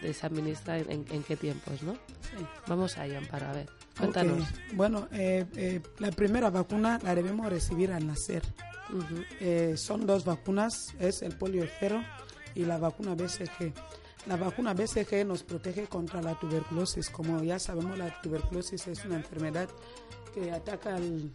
[0.00, 1.92] de se administra en, en- en qué tiempos, ¿no?
[1.92, 2.44] Sí.
[2.66, 3.68] Vamos ahí, Amparo, a ver.
[3.98, 4.48] Cuéntanos.
[4.72, 8.42] Bueno, eh, eh, la primera vacuna la debemos recibir al nacer.
[9.40, 12.02] Eh, son dos vacunas, es el polio cero
[12.54, 13.74] y la vacuna BCG.
[14.26, 17.08] La vacuna BCG nos protege contra la tuberculosis.
[17.08, 19.68] Como ya sabemos, la tuberculosis es una enfermedad
[20.34, 21.32] que ataca al,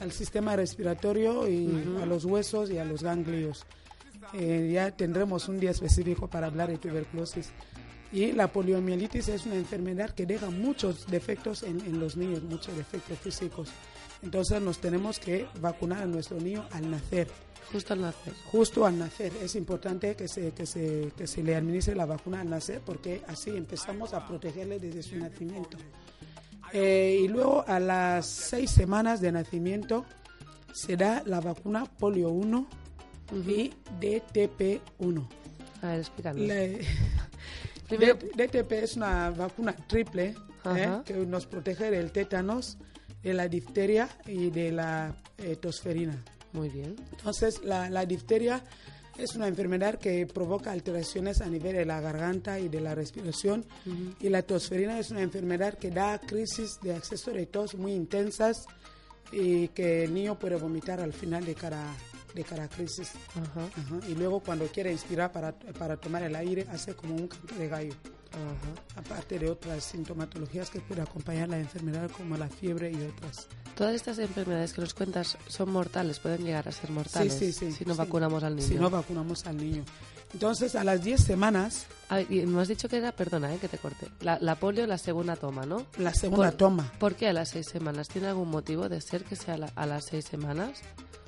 [0.00, 1.68] al sistema respiratorio y
[2.02, 3.64] a los huesos y a los ganglios.
[4.34, 7.50] Eh, ya tendremos un día específico para hablar de tuberculosis.
[8.12, 12.76] Y la poliomielitis es una enfermedad que deja muchos defectos en, en los niños, muchos
[12.76, 13.68] defectos físicos.
[14.22, 17.28] Entonces nos tenemos que vacunar a nuestro niño al nacer
[17.72, 18.32] Justo al nacer.
[18.50, 19.32] justo al nacer.
[19.42, 23.22] Es importante que se, que se, que se le administre la vacuna al nacer porque
[23.28, 25.76] así empezamos a protegerle desde su nacimiento.
[26.72, 30.04] Eh, y luego a las seis semanas de nacimiento
[30.72, 32.66] se da la vacuna polio 1
[33.46, 35.26] y DTP1.
[35.82, 35.86] A
[36.48, 36.80] ver,
[37.88, 40.34] Primero- D- DTP es una vacuna triple
[41.00, 41.02] ¿eh?
[41.06, 42.76] Que nos protege del tétanos,
[43.22, 46.22] de la difteria y de la eh, tosferina.
[46.52, 46.96] Muy bien.
[47.12, 48.62] Entonces, la, la difteria
[49.18, 53.64] es una enfermedad que provoca alteraciones a nivel de la garganta y de la respiración.
[54.20, 58.64] Y la tosferina es una enfermedad que da crisis de acceso de tos muy intensas
[59.32, 61.84] y que el niño puede vomitar al final de cada,
[62.34, 63.10] de cada crisis.
[64.08, 67.68] Y luego cuando quiere inspirar para, para tomar el aire, hace como un canto de
[67.68, 67.94] gallo.
[68.32, 69.00] Ajá.
[69.00, 73.48] Aparte de otras sintomatologías que puede acompañar la enfermedad como la fiebre y otras.
[73.76, 77.70] Todas estas enfermedades que nos cuentas son mortales, pueden llegar a ser mortales Sí, sí,
[77.70, 78.68] sí, si no vacunamos al niño.
[78.68, 79.84] Si no vacunamos al niño.
[80.32, 81.86] Entonces, a las 10 semanas,
[82.28, 84.98] y me has dicho que era, perdona, eh, que te corte, la, la polio la
[84.98, 85.86] segunda toma, ¿no?
[85.98, 86.92] la segunda Por- toma.
[86.98, 88.08] ¿Por qué a las seis semanas?
[88.08, 90.80] ¿Tiene algún motivo de ser que sea a, la- a las seis semanas?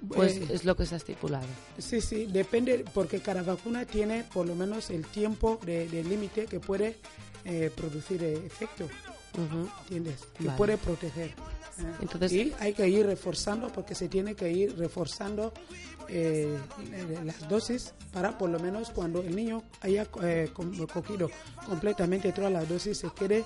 [0.08, 1.46] Pues Eh, es lo que se ha estipulado.
[1.78, 6.46] Sí, sí, depende, porque cada vacuna tiene por lo menos el tiempo de, de límite
[6.46, 6.98] que puede
[7.44, 8.84] eh, producir eh, efecto.
[8.84, 9.68] Ujú.
[9.82, 10.20] ¿entiendes?
[10.36, 10.56] Que Vale.
[10.58, 11.28] puede proteger.
[11.30, 11.34] ¿eh?
[12.00, 15.52] Entonces- y hay que ir reforzando porque se tiene que ir reforzando
[16.10, 16.58] eh,
[17.24, 20.50] las dosis para por lo menos cuando el niño haya eh,
[20.92, 21.30] cogido
[21.66, 23.44] completamente todas las dosis se quede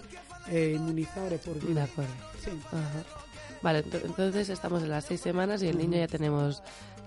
[0.49, 1.85] eh, inmunizado de por De vida.
[1.85, 2.13] acuerdo.
[2.43, 2.51] Sí.
[2.69, 3.05] Ajá.
[3.63, 6.63] Vale, ento- entonces estamos en las seis semanas y el niño ya tenemos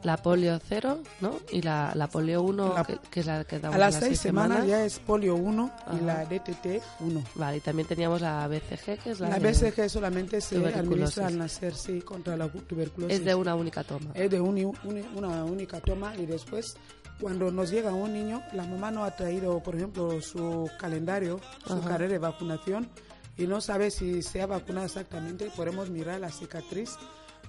[0.08, 1.36] la polio 0, ¿no?
[1.52, 4.20] Y la, la polio 1, La- que, que es la que damos A las seis
[4.20, 6.02] semanas, ya es polio 1 y Ajá.
[6.06, 7.24] la DTT 1.
[7.36, 11.28] Vale, y también teníamos la BCG, que es la, La de- BCG solamente se administra
[11.28, 13.20] al nacer, sí, contra la tuberculosis.
[13.20, 14.12] es de una única toma.
[14.16, 16.76] es de uni- uni- una única toma y después
[17.20, 21.74] cuando nos llega un niño, la mamá no ha traído, por ejemplo, su calendario, su
[21.74, 21.90] Ajá.
[21.90, 22.90] carrera de vacunación
[23.38, 26.92] y no sabe si se ha vacunado exactamente, podemos mirar la cicatriz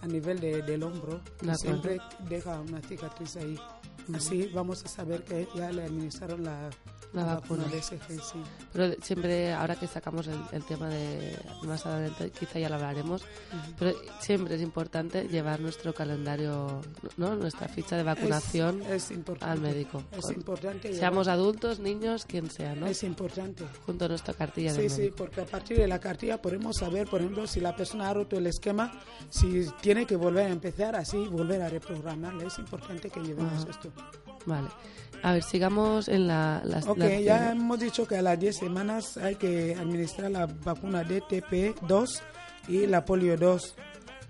[0.03, 3.59] a nivel de- del hombro y siempre deja una cicatriz ahí.
[4.15, 6.71] Así vamos a saber que ya le administraron la,
[7.15, 7.65] La la vacuna.
[7.65, 8.39] vacuna BCG, sí.
[8.73, 13.23] Pero siempre, ahora que sacamos el, el tema de más adelante, quizá ya lo hablaremos,
[13.79, 16.83] pero siempre es importante llevar nuestro calendario,
[17.17, 17.35] ¿no?
[17.35, 20.03] Nuestra ficha de vacunación Es, es al médico.
[20.13, 20.89] Es Con- importante.
[20.89, 22.87] llevar- Seamos adultos, niños, quien sea, ¿no?
[22.87, 23.65] Es importante.
[23.87, 25.17] Junto a nuestra cartilla Sí, del sí, médico.
[25.17, 28.37] porque a partir de la cartilla podemos saber, por ejemplo, si la persona ha roto
[28.37, 28.93] el esquema,
[29.31, 32.47] si tiene que volver a empezar, así volver a reprogramarle.
[32.47, 33.71] Es importante que llevemos Ajá.
[33.71, 33.91] esto.
[34.45, 34.69] Vale.
[35.23, 36.63] A ver, sigamos en la...
[36.65, 40.47] las- Ok, las- ya hemos dicho que a las 10 semanas hay que administrar la
[40.47, 42.21] vacuna DTP2
[42.69, 43.75] y la polio 2.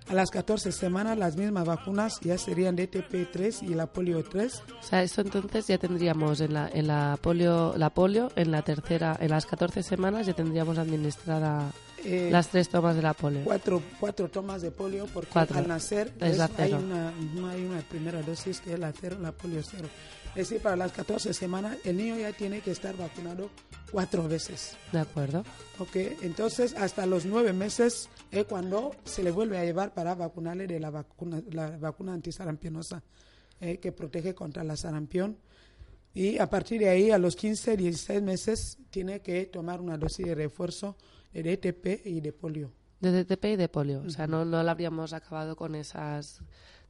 [0.08, 4.62] A las 14 semanas las mismas vacunas ya serían DTP3 y la polio 3.
[4.80, 8.62] O sea, eso entonces ya tendríamos en la, en la polio, la polio, en la
[8.62, 11.70] tercera, en las 14 semanas ya tendríamos administrada
[12.04, 13.42] Eh, las tres tomas de la polio.
[13.44, 15.58] cuatro, cuatro tomas de polio porque Cuatro.
[15.58, 17.08] al nacer Es la hay, una,
[17.50, 19.88] hay una primera dosis que es la cero, la polio cero.
[20.38, 23.50] Es decir, para las 14 semanas el niño ya tiene que estar vacunado
[23.90, 24.76] cuatro veces.
[24.92, 25.42] De acuerdo.
[25.80, 25.96] ¿ok?
[26.22, 30.78] Entonces, hasta los nueve meses es cuando se le vuelve a llevar para vacunarle de
[30.78, 33.02] la vacuna, la vacuna antisarampionosa
[33.60, 35.38] eh, que protege contra la sarampión.
[36.14, 40.24] Y a partir de ahí, a los 15, 16 meses, tiene que tomar una dosis
[40.24, 40.96] de refuerzo
[41.32, 42.70] de DTP y de polio.
[43.00, 44.04] De DTP y de polio.
[44.06, 46.42] O sea, no, no lo habríamos acabado con esas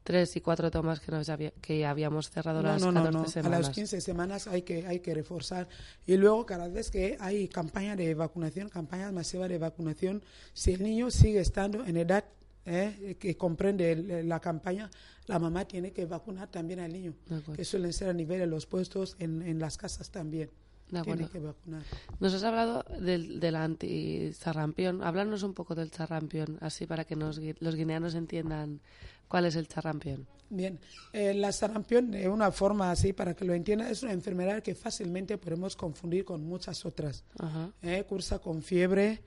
[0.09, 3.43] tres y cuatro tomas que, nos había- que habíamos cerrado No, las no, no, 14
[3.43, 3.49] no.
[3.49, 5.69] A las 15 semanas hay que, hay que reforzar.
[6.07, 10.23] Y luego, cada vez que hay campaña de vacunación, campañas masivas de vacunación,
[10.55, 12.25] si el niño sigue estando en edad
[12.65, 14.91] eh, que comprende la campaña,
[15.27, 17.13] la mamá tiene que vacunar también al niño,
[17.55, 20.49] que suelen ser a nivel de los puestos, en, en las casas también.
[20.91, 21.29] De Tiene acuerdo.
[21.33, 21.83] que vacunar.
[22.21, 25.03] Nos has hablado del, del anti-charrampión.
[25.03, 28.81] Háblanos un poco del charrampión, así para que nos los guineanos entiendan
[29.29, 30.27] cuál es el charrampión.
[30.51, 30.79] Bien,
[31.13, 34.75] eh, la sarampión, de una forma así, para que lo entienda, es una enfermedad que
[34.75, 37.23] fácilmente podemos confundir con muchas otras.
[37.39, 37.71] Ajá.
[37.83, 39.21] Eh, cursa con fiebre,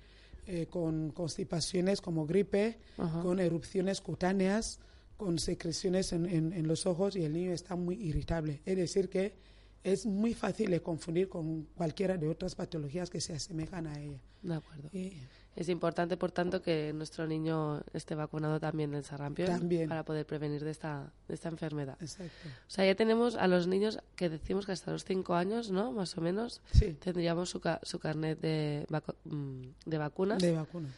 [0.47, 3.21] eh, con constipaciones como gripe, Ajá.
[3.21, 4.79] con erupciones cutáneas,
[5.15, 8.61] con secreciones en, en- en los ojos y el niño está muy irritable.
[8.65, 9.35] Es decir, que
[9.83, 14.19] es muy fácil de confundir con cualquiera de otras patologías que se asemejan a ella.
[14.41, 14.89] De acuerdo.
[14.93, 15.13] Y
[15.55, 19.89] Es importante, por tanto, que nuestro niño esté vacunado también del sarampión También.
[19.89, 21.97] para poder prevenir de esta, de esta enfermedad.
[22.01, 22.31] exacto.
[22.67, 25.91] O sea, ya tenemos a los niños que decimos que hasta los 5 años, ¿no?
[25.91, 30.41] Más o menos, Sí, tendríamos su, ca- su carnet de, vacu- mm, de vacunas.
[30.41, 30.89] de vacuna.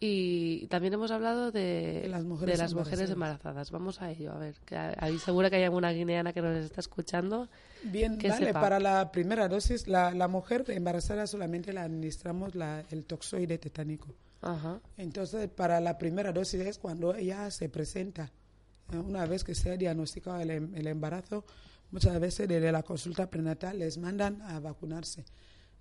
[0.00, 3.70] Y también hemos hablado de, De las mujeres de las mujeres embarazadas.
[3.72, 4.54] Vamos a ello, a ver.
[4.64, 7.48] Que ahí seguro que hay alguna guineana que nos está escuchando.
[7.84, 8.60] Bien, que vale, sepa.
[8.60, 14.14] para la primera dosis, la, la mujer embarazada solamente le administramos la, el toxoide tetánico.
[14.40, 14.80] Ajá.
[14.96, 18.30] Entonces, para la primera dosis es cuando ella se presenta.
[18.92, 21.44] Eh, Una vez que se ha diagnosticado el, em- el embarazo,
[21.90, 25.24] muchas veces desde la consulta prenatal les mandan a vacunarse.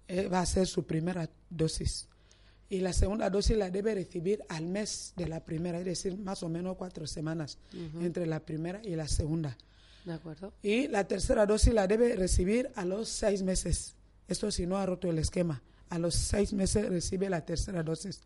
[0.08, 2.08] Eh, va a ser su primera dosis.
[2.70, 6.44] Y la segunda dosis la debe recibir al mes de la primera, es decir, más
[6.44, 7.58] o menos cuatro semanas
[8.02, 9.58] entre la primera y la segunda.
[10.08, 10.54] De acuerdo.
[10.64, 13.94] Y la tercera dosis la debe recibir a los seis meses.
[14.30, 15.62] Esto si no ha roto el esquema.
[15.90, 18.22] A los seis meses recibe la tercera dosis.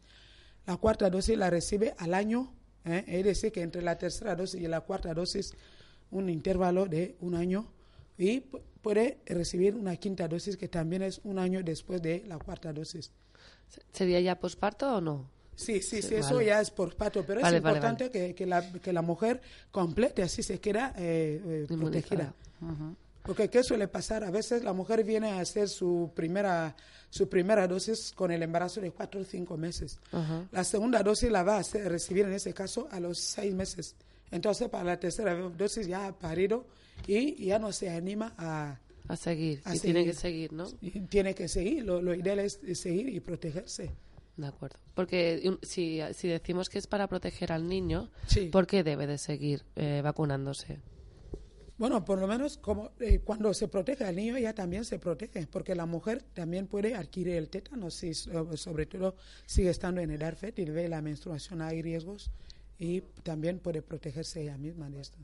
[0.67, 2.53] La cuarta dosis la recibe al año.
[2.85, 3.03] ¿eh?
[3.07, 5.55] Es decir, que entre la tercera dosis y la cuarta dosis,
[6.11, 7.67] un intervalo de un año.
[8.15, 12.37] Y pu- puede recibir una quinta dosis que también es un año después de la
[12.37, 13.09] cuarta dosis.
[13.69, 15.27] Se- ¿Sería ya posparto o no?
[15.55, 16.45] Sí, sí, Sí, sí, eso vale.
[16.47, 19.41] ya es por pato, pero Vale, es vale, importante Que, que, la, que la mujer
[19.69, 22.33] complete, así se queda eh, eh, protegida.
[23.23, 24.23] Porque ¿qué suele pasar?
[24.23, 26.75] A veces la mujer viene a hacer su primera,
[27.11, 29.99] su primera dosis con el embarazo de cuatro o cinco meses.
[30.51, 33.95] La segunda dosis la va a hacer- recibir en ese caso a los seis meses.
[34.31, 36.65] Entonces, para la tercera dosis ya ha parido
[37.05, 38.79] y ya no se anima a...
[39.07, 39.61] A seguir.
[39.65, 40.65] A y tiene que seguir, ¿no?
[41.09, 43.91] tiene que seguir, lo, lo ideal es seguir y protegerse.
[44.37, 44.77] De acuerdo.
[44.95, 48.47] Porque si, si decimos que es para proteger al niño, Sí.
[48.47, 50.79] ¿por qué debe de seguir eh, vacunándose?
[51.77, 55.47] Bueno, por lo menos como eh, cuando se protege al niño, ella también se protege,
[55.47, 59.15] porque la mujer también puede adquirir el tétano, si, so- sobre todo
[59.47, 62.29] sigue estando en edad fértil, ve la menstruación, hay riesgos
[62.77, 65.17] y también puede protegerse ella misma de esto.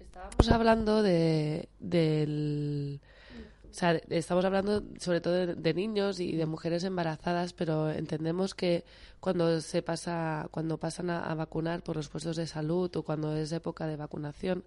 [0.00, 3.00] Estábamos hablando de, del...
[3.70, 8.54] O sea, estamos hablando sobre todo de, de niños y de mujeres embarazadas, pero entendemos
[8.54, 8.84] que
[9.20, 13.36] cuando se pasa, cuando pasan a, a vacunar por los puestos de salud o cuando
[13.36, 14.64] es época de vacunación,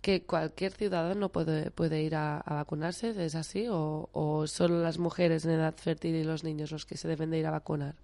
[0.00, 3.66] que cualquier ciudadano puede, puede ir a, a vacunarse, ¿es así?
[3.68, 7.30] O, ¿O solo las mujeres en edad fértil y los niños los que se deben
[7.30, 7.94] de ir a vacunar?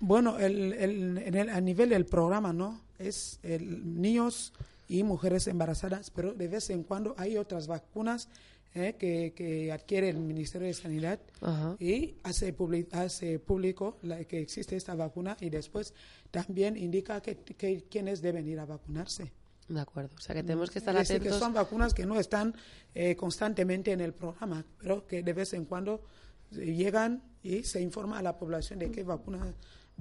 [0.00, 2.80] Bueno, el, el- en el- a nivel del programa, ¿no?
[2.98, 4.52] Es el, niños
[4.88, 8.28] y mujeres embarazadas, pero de vez en cuando hay otras vacunas
[8.74, 11.76] eh, que, que adquiere el Ministerio de Sanidad Ajá.
[11.78, 12.54] y hace,
[12.92, 15.92] hace público la, que existe esta vacuna y después
[16.30, 19.32] también indica que, que quienes deben ir a vacunarse.
[19.68, 20.10] De acuerdo.
[20.16, 21.40] O sea, que tenemos que estar Es decir, que atentos.
[21.40, 22.54] son vacunas que no están
[22.94, 26.02] eh, constantemente en el programa, pero que de vez en cuando
[26.50, 29.54] llegan y se informa a la población de qué vacuna,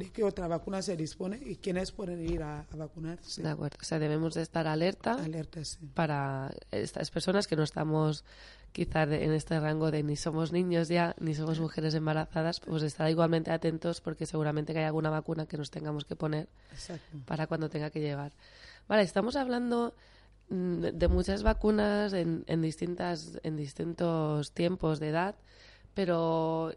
[0.03, 3.41] de qué otra vacuna se dispone y quiénes pueden ir a, a vacunarse.
[3.41, 3.77] De acuerdo.
[3.81, 5.13] O sea, debemos de estar alerta.
[5.13, 5.77] Alerta, sí.
[5.93, 8.23] para estas personas que no estamos
[8.71, 12.83] quizá de- en este rango de ni somos niños ya ni somos mujeres embarazadas, pues
[12.83, 17.17] estar igualmente atentos porque seguramente que hay alguna vacuna que nos tengamos que poner Exacto.
[17.25, 18.31] para cuando tenga que llegar.
[18.87, 19.93] Vale, estamos hablando
[20.49, 25.35] mm, de de muchas vacunas en, en distintas en distintos tiempos de edad,
[25.93, 26.73] pero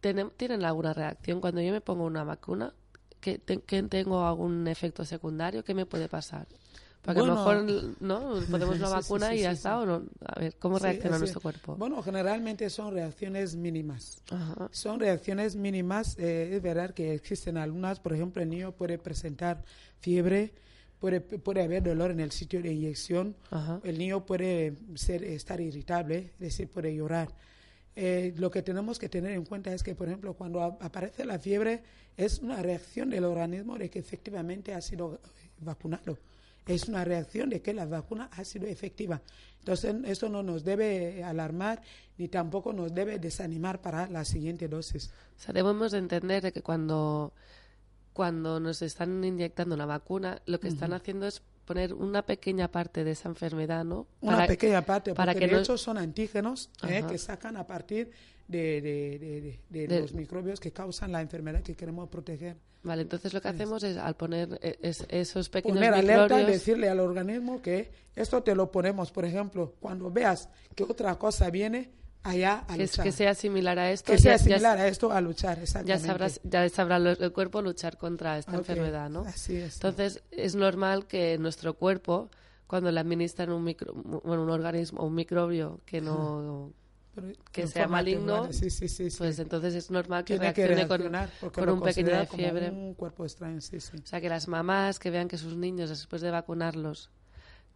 [0.00, 2.72] ¿tienen, ¿tienen alguna reacción cuando yo me pongo una vacuna?
[3.20, 5.62] ¿Que, te- que tengo algún efecto secundario?
[5.64, 6.46] ¿Qué me puede pasar?
[7.02, 7.62] Porque a lo Bueno.
[7.64, 10.02] mejor no una Sí, sí, vacuna sí, y ya está o no.
[10.26, 11.42] A ver, ¿cómo reacciona nuestro es.
[11.42, 11.76] cuerpo?
[11.76, 14.22] Bueno, generalmente son reacciones mínimas.
[14.30, 14.68] Ajá.
[14.70, 16.18] Son reacciones mínimas.
[16.18, 18.00] eh, es verdad que existen algunas.
[18.00, 19.64] Por ejemplo, el niño puede presentar
[20.00, 20.52] fiebre,
[20.98, 23.34] puede, puede haber dolor en el sitio de inyección.
[23.50, 23.80] Ajá.
[23.82, 27.28] El niño puede ser, estar irritable, es decir, puede llorar.
[28.02, 31.38] Eh, lo que tenemos que tener en cuenta es que, por ejemplo, cuando aparece la
[31.38, 31.82] fiebre,
[32.16, 35.18] es una reacción del organismo de que efectivamente ha sido eh,
[35.58, 36.16] vacunado.
[36.66, 39.20] Es una reacción de que la vacuna ha sido efectiva.
[39.58, 41.82] Entonces, esto no nos debe alarmar
[42.16, 45.10] ni tampoco nos debe desanimar para la siguiente dosis.
[45.36, 47.34] O sea, debemos de entender de que cuando,
[48.14, 53.04] cuando nos están inyectando una vacuna, lo que están haciendo es poner una pequeña parte
[53.04, 54.08] de esa enfermedad, ¿no?
[54.22, 57.56] Una Para- pequeña parte, para porque que de no- hecho son antígenos eh, que sacan
[57.56, 58.10] a partir
[58.48, 62.56] de, de- de- de- los microbios que causan la enfermedad que queremos proteger.
[62.82, 66.22] Vale, entonces lo que hacemos es al poner eh, es- esos pequeños poner alerta y
[66.22, 71.16] microbios, decirle al organismo que esto te lo ponemos, por ejemplo, cuando veas que otra
[71.20, 71.92] cosa viene,
[72.22, 73.04] allá a que, luchar.
[73.04, 75.62] que sea similar a esto, Que sea ya- ya- similar a esto, a luchar, ya,
[75.62, 76.06] exactamente.
[76.06, 79.20] sabrás, ya sabrá el cuerpo luchar contra esta Ok, enfermedad, ¿no?
[79.22, 79.74] Así es.
[79.76, 82.30] Entonces, es normal que nuestro cuerpo,
[82.66, 86.72] cuando le administran un, micro, bueno, un organismo, un microbio que no
[87.14, 90.86] Pero que sea maligno, sí, sí, sí, pues entonces es normal que tiene que reaccione
[91.10, 92.70] con, porque con lo un pequeño de fiebre.
[92.70, 93.58] un cuerpo extraño.
[93.58, 97.10] O sea, que las mamás que vean que sus niños, después de vacunarlos,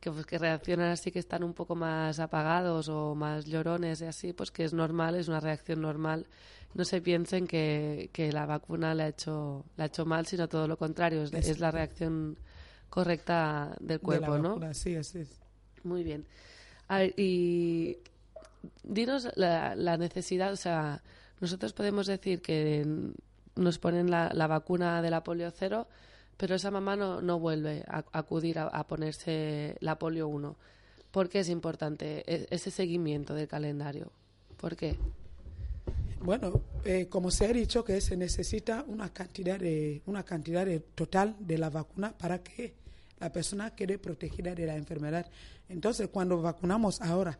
[0.00, 4.04] que, pues, que reaccionan así, que están un poco más apagados o más llorones y
[4.04, 6.26] así, pues que es normal, es una reacción normal.
[6.74, 10.48] No se piensen que, que la vacuna le ha, hecho, le ha hecho mal, sino
[10.48, 12.36] todo lo contrario, es, es la reacción
[12.90, 14.74] correcta del De la cuerpo, ¿no?
[14.74, 15.40] sí, así es.
[15.84, 16.26] Muy bien.
[16.88, 17.98] A ver, y
[18.82, 21.02] dinos la, la necesidad, o sea,
[21.40, 22.86] nosotros podemos decir que
[23.56, 25.86] nos ponen la, la vacuna de la polio cero,
[26.36, 30.56] pero esa mamá no, no vuelve a, acudir a, ponerse la polio 1.
[31.10, 34.10] ¿Por qué es importante e- ese seguimiento del calendario?
[34.56, 34.96] ¿Por qué?
[36.20, 40.80] Bueno, eh, como se ha dicho que se necesita una cantidad de una cantidad de-
[40.80, 42.74] total de la vacuna para que
[43.20, 45.26] la persona quede protegida de la enfermedad.
[45.68, 47.38] Entonces, cuando vacunamos ahora,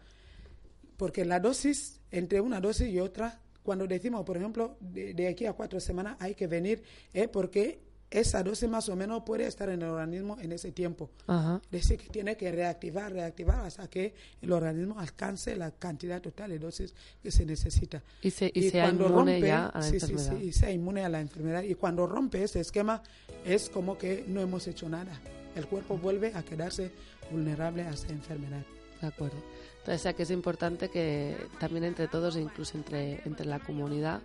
[0.97, 5.55] porque la dosis entre una dosis y otra, cuando decimos, por ejemplo, de aquí a
[5.55, 6.83] cuatro semanas hay que venir,
[7.13, 7.81] es porque
[8.15, 11.11] esa dosis más o menos puede estar en el organismo en ese tiempo.
[11.27, 11.61] Ajá.
[11.71, 16.61] Decir, que tiene que reactivar, reactivar hasta que el organismo alcance la cantidad total de
[16.61, 18.03] dosis que se necesita.
[18.23, 20.39] Y, se, y, sea inmune ya a la sí, sí, enfermedad.
[20.39, 21.63] sí, y sea inmune a la enfermedad.
[21.65, 23.03] Y cuando rompe ese esquema,
[23.45, 25.21] es como que no hemos hecho nada.
[25.57, 26.93] El cuerpo vuelve a quedarse
[27.33, 28.63] vulnerable a esa enfermedad.
[29.01, 29.37] De acuerdo.
[29.79, 34.23] Entonces, o sea que es importante que también entre todos, incluso entre, entre la comunidad,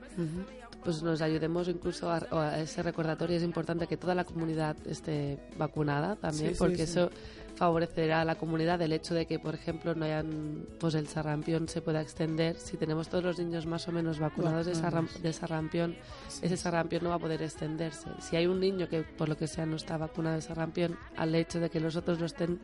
[0.83, 3.37] pues nos ayudemos incluso a, a ese recordatorio.
[3.37, 6.83] Es importante que toda la comunidad esté vacunada también, Sí, porque sí.
[6.83, 7.09] eso
[7.55, 11.67] favorecerá a la comunidad el hecho de que, por ejemplo, no hayan, pues el sarampión
[11.67, 12.55] se pueda extender.
[12.55, 15.95] Si tenemos todos los niños más o menos vacunados de, sarram- de sarampión,
[16.41, 18.09] ese sarampión no va a poder extenderse.
[18.21, 21.35] Si hay un niño que, por lo que sea, no está vacunado de sarampión, al
[21.35, 22.59] hecho de que los otros lo estén,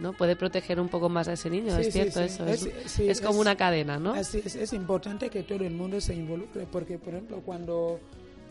[0.00, 0.12] ¿no?
[0.12, 2.24] Puede proteger un poco más a ese niño, Sí, es cierto sí.
[2.26, 2.46] eso.
[2.46, 4.12] Es- Es, como una cadena, ¿no?
[4.14, 7.98] Así es, es importante que todo el mundo se involucre porque, por ejemplo, cuando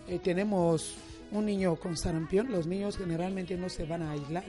[0.08, 0.96] eh, tenemos
[1.32, 4.44] un niño con sarampión, los niños generalmente no se van a aislar,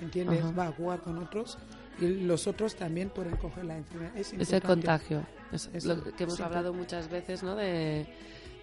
[0.00, 0.42] ¿entiendes?
[0.42, 0.52] Ajá.
[0.52, 1.58] Va a jugar con otros
[2.00, 4.16] y los otros también pueden coger la enfermedad.
[4.16, 5.24] Es, Es el contagio.
[5.52, 7.54] Es lo que hemos hablado muchas veces, ¿no?
[7.54, 8.06] De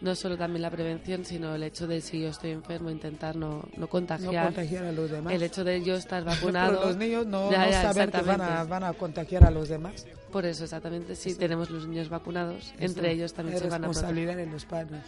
[0.02, 3.58] no solo también la prevención, sino el hecho de si yo estoy enfermo, intentar no,
[3.76, 4.46] no No contagiar.
[4.46, 5.34] contagiar a los demás.
[5.34, 6.86] el hecho de yo estar Pero vacunado.
[6.86, 10.06] los niños no, Ya, no saben que van a, van a contagiar a los demás.
[10.32, 13.88] Por eso, exactamente, si tenemos los niños vacunados, Eso entre ellos también se van a
[13.88, 15.02] responsabilidad de los padres.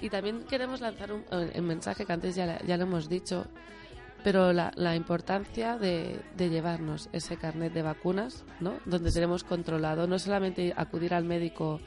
[0.00, 3.46] Y también queremos lanzar un, eh, el mensaje que antes ya, ya lo hemos dicho,
[4.24, 8.74] pero la, la importancia de, de llevarnos ese carnet de vacunas, ¿no?
[8.84, 11.80] Donde tenemos controlado, no solamente acudir al médico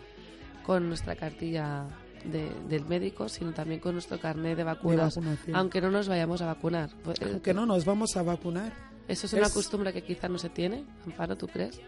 [0.66, 1.86] con nuestra cartilla
[2.32, 5.56] de- del médico, sino también con nuestro carnet de vacunas, vacunación.
[5.56, 6.90] aunque no nos vayamos a vacunar.
[7.04, 8.72] Pues, eh, Aunque no nos vamos a vacunar.
[9.08, 11.80] Eso es una es- costumbre que quizá no se tiene, Amparo, ¿tú crees?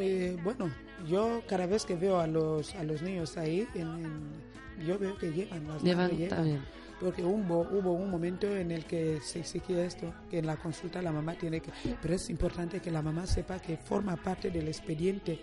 [0.00, 0.70] Eh, bueno,
[1.08, 5.16] yo cada vez que veo a los, a los niños ahí, en- en- yo veo
[5.16, 6.28] que llevan las Llevan llevan.
[6.28, 6.60] también.
[7.00, 11.00] Porque hubo, hubo un momento en el que se exigía esto, que en la consulta
[11.00, 11.70] la mamá tiene que...
[12.02, 15.40] Pero es importante que la mamá sepa que forma parte del expediente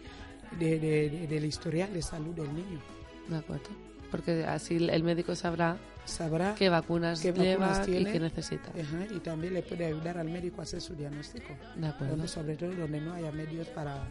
[0.60, 2.80] de, de- de- del historial de salud del niño.
[3.28, 3.70] De acuerdo.
[4.12, 5.78] Porque así el médico sabrá
[6.08, 8.70] Sabrá qué vacunas qué lleva vacunas y qué necesita.
[8.70, 11.54] Ajá, y también le puede ayudar al médico a hacer su diagnóstico.
[11.76, 12.16] De acuerdo.
[12.16, 14.08] Donde, sobre todo donde no haya medios para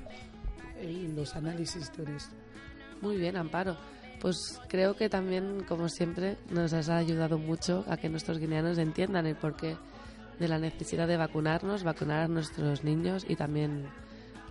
[0.78, 2.34] eh, los análisis todo esto.
[3.00, 3.76] Muy bien, Amparo.
[4.20, 9.26] Pues creo que también, como siempre, nos has ayudado mucho a que nuestros guineanos entiendan
[9.26, 9.76] el porqué
[10.38, 13.86] de la necesidad de vacunarnos, vacunar a nuestros niños y también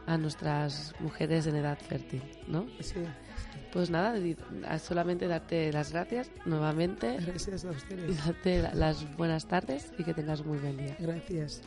[0.08, 2.68] a nuestras mujeres en edad fértil, ¿no?
[2.80, 3.04] Sí,
[3.76, 4.14] Pues nada,
[4.80, 8.18] solamente darte las gracias nuevamente gracias a y ustedes.
[8.26, 10.96] darte la- las buenas tardes y que tengas muy buen día.
[10.98, 11.62] Gracias.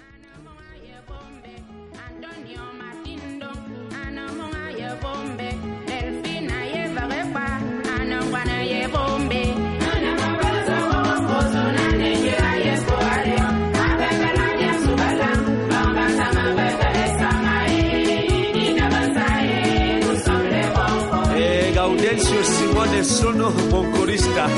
[23.05, 24.49] Simone Sono, boncorista,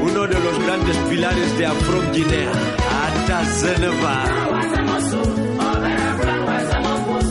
[0.00, 2.50] uno de los grandes pilares de Afro Guinea,
[3.04, 4.24] hasta Zeneva.
[4.50, 7.24] Wasamosu, Obera Blanc, Wasamopus,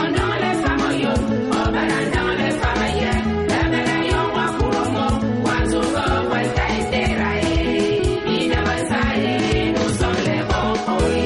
[0.00, 3.12] Ondole Samoyo, Obera Ndole Samaye,
[3.48, 5.06] Lebele Yo Wakuromo,
[5.44, 11.20] Wasugo, Westa Iterae, Inabasae, Nusole Bonkoe.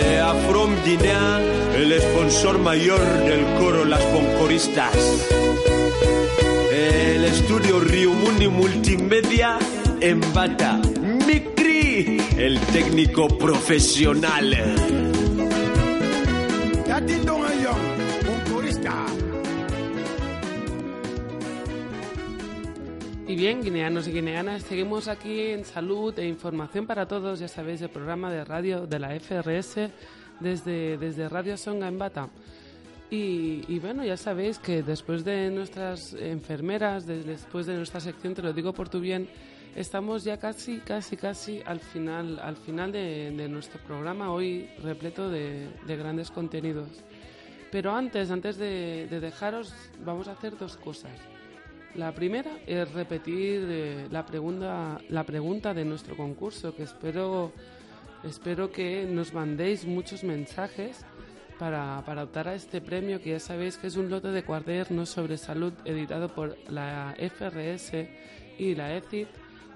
[0.00, 0.20] Eh,
[1.76, 5.26] el sponsor mayor del coro Las Boncoristas.
[6.76, 9.58] El estudio Rio Muni Multimedia
[9.98, 10.78] en Bata.
[11.26, 14.54] Micri, el técnico profesional.
[23.26, 27.80] Y bien, guineanos y guineanas, seguimos aquí en Salud e Información para Todos, ya sabéis,
[27.80, 29.88] el programa de radio de la FRS
[30.40, 32.28] desde, desde Radio Songa en Bata.
[33.08, 38.42] Y, bueno, ya sabéis que después de nuestras enfermeras, de- después de nuestra sección, te
[38.42, 39.28] lo digo por tu bien,
[39.76, 45.68] estamos ya casi, casi, casi al final, al final de, nuestro programa hoy repleto de,
[45.86, 46.88] de grandes contenidos.
[47.70, 49.72] Pero antes, antes de, de dejaros,
[50.04, 51.12] vamos a hacer dos cosas.
[51.94, 57.52] La primera es repetir eh, la, pregunta, la pregunta de nuestro concurso, que espero,
[58.24, 61.04] espero que nos mandéis muchos mensajes
[61.58, 65.08] para, para optar a este premio, que ya sabéis que es un lote de cuadernos
[65.08, 67.92] sobre salud editado por la FRS
[68.58, 69.26] y la ECID,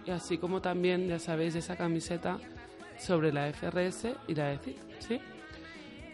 [0.07, 2.39] y así como también, ya sabéis, esa camiseta
[2.99, 5.21] sobre la FRS y la ECID, ¿sí?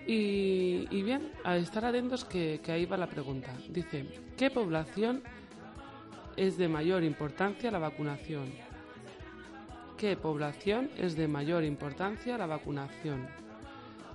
[0.07, 3.53] Y, y bien, a estar atentos que, que ahí va la pregunta.
[3.69, 4.07] Dice,
[4.37, 5.23] ¿qué población
[6.37, 8.53] es de mayor importancia la vacunación?
[9.99, 13.27] ¿Qué población es de mayor importancia la vacunación?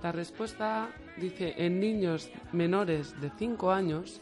[0.02, 4.20] La respuesta dice en niños menores de 5 años,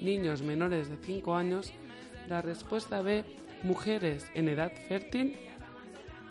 [0.00, 1.72] niños menores de 5 años,
[2.28, 3.24] la respuesta B,
[3.62, 5.36] mujeres en edad fértil,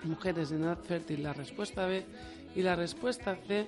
[0.03, 2.05] mujeres en edad fértil, la respuesta B,
[2.55, 3.67] y la respuesta C,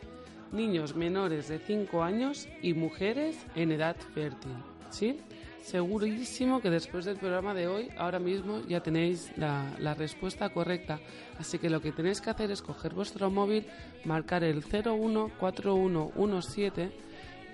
[0.51, 4.53] niños menores de 5 años y mujeres en edad fértil.
[4.89, 5.19] ¿Sí?
[5.61, 10.99] Segurísimo que después del programa de hoy, ahora mismo ya tenéis la, respuesta correcta.
[11.39, 13.65] Así que lo que tenéis que hacer es coger vuestro móvil,
[14.05, 16.91] marcar el 014117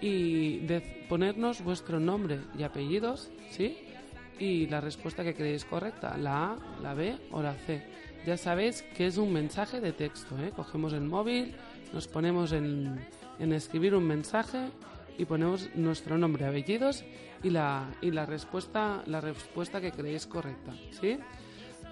[0.02, 0.60] y
[1.10, 3.78] ponernos vuestro nombre y apellidos, ¿sí?
[4.40, 7.82] Y la respuesta que creéis correcta, la A, la B o la C.
[8.26, 10.52] Ya sabéis que es un mensaje de texto, ¿eh?
[10.56, 11.56] Cogemos el móvil,
[11.94, 13.00] nos ponemos en,
[13.40, 14.70] en escribir un mensaje
[15.18, 17.04] y ponemos nuestro nombre, apellidos
[17.44, 21.20] y la, y la respuesta, la respuesta que creéis correcta, ¿sí?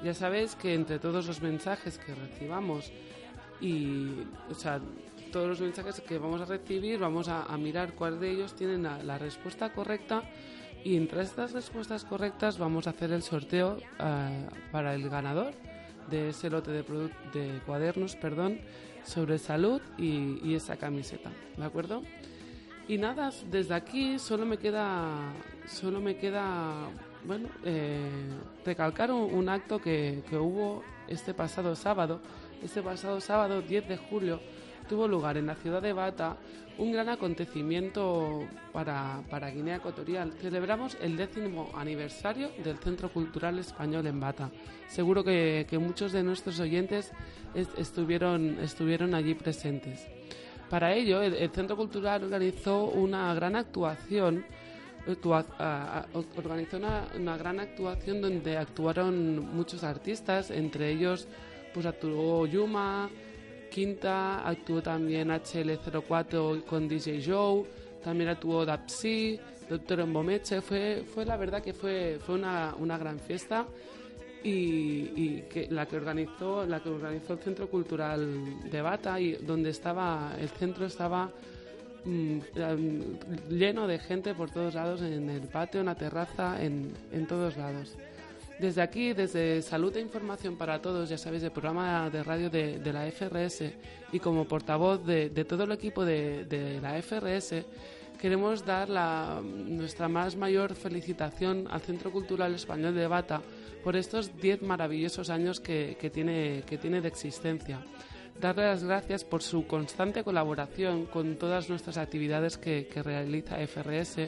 [0.04, 2.92] Ya sabéis que entre todos los mensajes que recibamos
[3.62, 4.10] y,
[4.50, 4.82] o sea,
[5.32, 9.18] todos los mensajes que vamos a recibir, vamos a, mirar cuál de ellos tienen la,
[9.18, 10.24] respuesta correcta
[10.84, 15.54] y entre estas respuestas correctas vamos a hacer el sorteo eh, para el ganador
[16.10, 16.84] de ese lote de,
[17.34, 18.60] de cuadernos, perdón,
[19.04, 22.04] sobre salud y, y esa camiseta, ¿de acuerdo?
[22.88, 25.34] Y nada, desde aquí solo me queda,
[25.68, 26.88] solo me queda,
[27.26, 28.30] bueno, eh,
[28.64, 32.22] recalcar un, acto que, que hubo este pasado sábado.
[32.64, 34.40] Este pasado sábado, 10 de julio,
[34.88, 36.38] tuvo lugar en la ciudad de Bata
[36.78, 40.34] un gran acontecimiento para, para Guinea Ecuatorial.
[40.34, 44.52] Celebramos el décimo aniversario del Centro Cultural Español en Bata.
[44.88, 47.12] Seguro que, que muchos de nuestros oyentes
[47.56, 50.06] est- estuvieron, estuvieron allí presentes.
[50.70, 54.46] Para ello, el, Centro Cultural organizó una gran actuación,
[56.36, 61.28] organizó una, una gran actuación donde actuaron muchos artistas, entre ellos
[61.74, 63.10] pues actuó Yuma,
[63.70, 67.66] Quinta, actuó también HL04 con DJ Joe,
[68.04, 69.40] también actuó Dapsi,
[69.70, 73.66] Doctor Embomeche, fue, fue la verdad que fue, fue una, una gran fiesta
[74.46, 80.36] y, la que organizó la que organizó el centro cultural de Bata y donde estaba
[80.40, 81.32] el centro estaba
[82.06, 83.02] mm, em,
[83.50, 87.58] lleno de gente por todos lados en el patio en la terraza en, en todos
[87.58, 87.96] lados.
[88.60, 92.80] Desde aquí, desde Salud e Información para Todos, ya sabéis, el programa de radio de,
[92.80, 93.70] de la FRS
[94.14, 97.66] y como portavoz de, de todo el equipo de, de la FRS,
[98.18, 103.42] queremos dar la, nuestra más mayor felicitación al Centro Cultural Español de Bata
[103.86, 107.86] por estos 10 maravillosos años que, tiene, que tiene de existencia.
[108.42, 114.28] Darle las gracias por su constante colaboración con todas nuestras actividades que, realiza FRS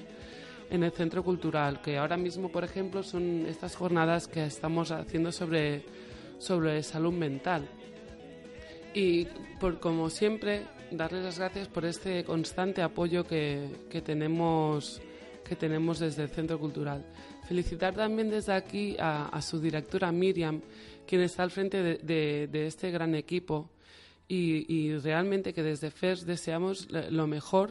[0.69, 5.31] en el centro cultural, que ahora mismo, por ejemplo, son estas jornadas que estamos haciendo
[5.31, 5.83] sobre,
[6.37, 7.67] sobre salud mental.
[8.93, 9.25] Y
[9.79, 15.01] como siempre, darles las gracias por este constante apoyo que, que tenemos
[15.47, 17.03] que tenemos desde el Centro Cultural.
[17.47, 20.61] Felicitar también desde aquí a, a su directora Miriam,
[21.07, 23.69] quien está al frente de, de- de este gran equipo
[24.27, 27.69] y, y realmente que desde FERS deseamos lo mejor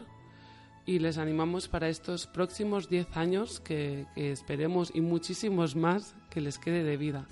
[0.86, 6.40] y les animamos para estos próximos 10 años que, que esperemos y muchísimos más que
[6.40, 7.26] les quede de vida.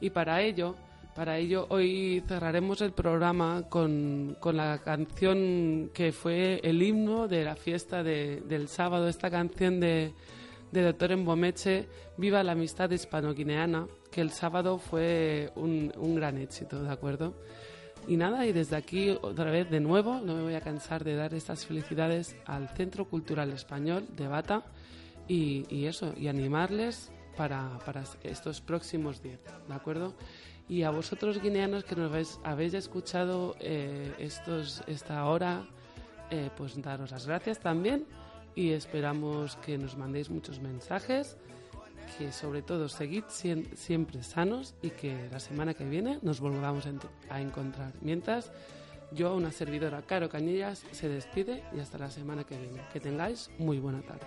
[0.00, 0.74] Y para ello,
[1.14, 7.44] para ello hoy cerraremos el programa con, con la canción que fue el himno de
[7.44, 10.12] la fiesta de- del sábado, esta canción de,
[10.72, 16.90] de Doctor Embomeche, Viva la amistad hispano-guineana, que el sábado fue un, gran éxito, ¿de
[16.90, 17.34] acuerdo?
[18.08, 21.14] Y nada, y desde aquí otra vez de nuevo, no me voy a cansar de
[21.14, 24.64] dar estas felicidades al Centro Cultural Español de Bata
[25.28, 30.14] y, eso, y animarles para, para estos próximos días, ¿de acuerdo?
[30.68, 35.66] Y a vosotros guineanos que nos habéis, habéis escuchado eh, estos, esta hora,
[36.30, 38.06] eh, pues daros las gracias también
[38.56, 41.36] y esperamos que nos mandéis muchos mensajes,
[42.18, 46.84] que sobre todo seguid siempre sanos y que la semana que viene nos volvamos
[47.28, 47.92] a encontrar.
[48.00, 48.50] Mientras,
[49.12, 52.80] yo, una servidora Caro Cañillas, se despide y hasta la semana que viene.
[52.92, 54.26] Que tengáis muy buena tarde.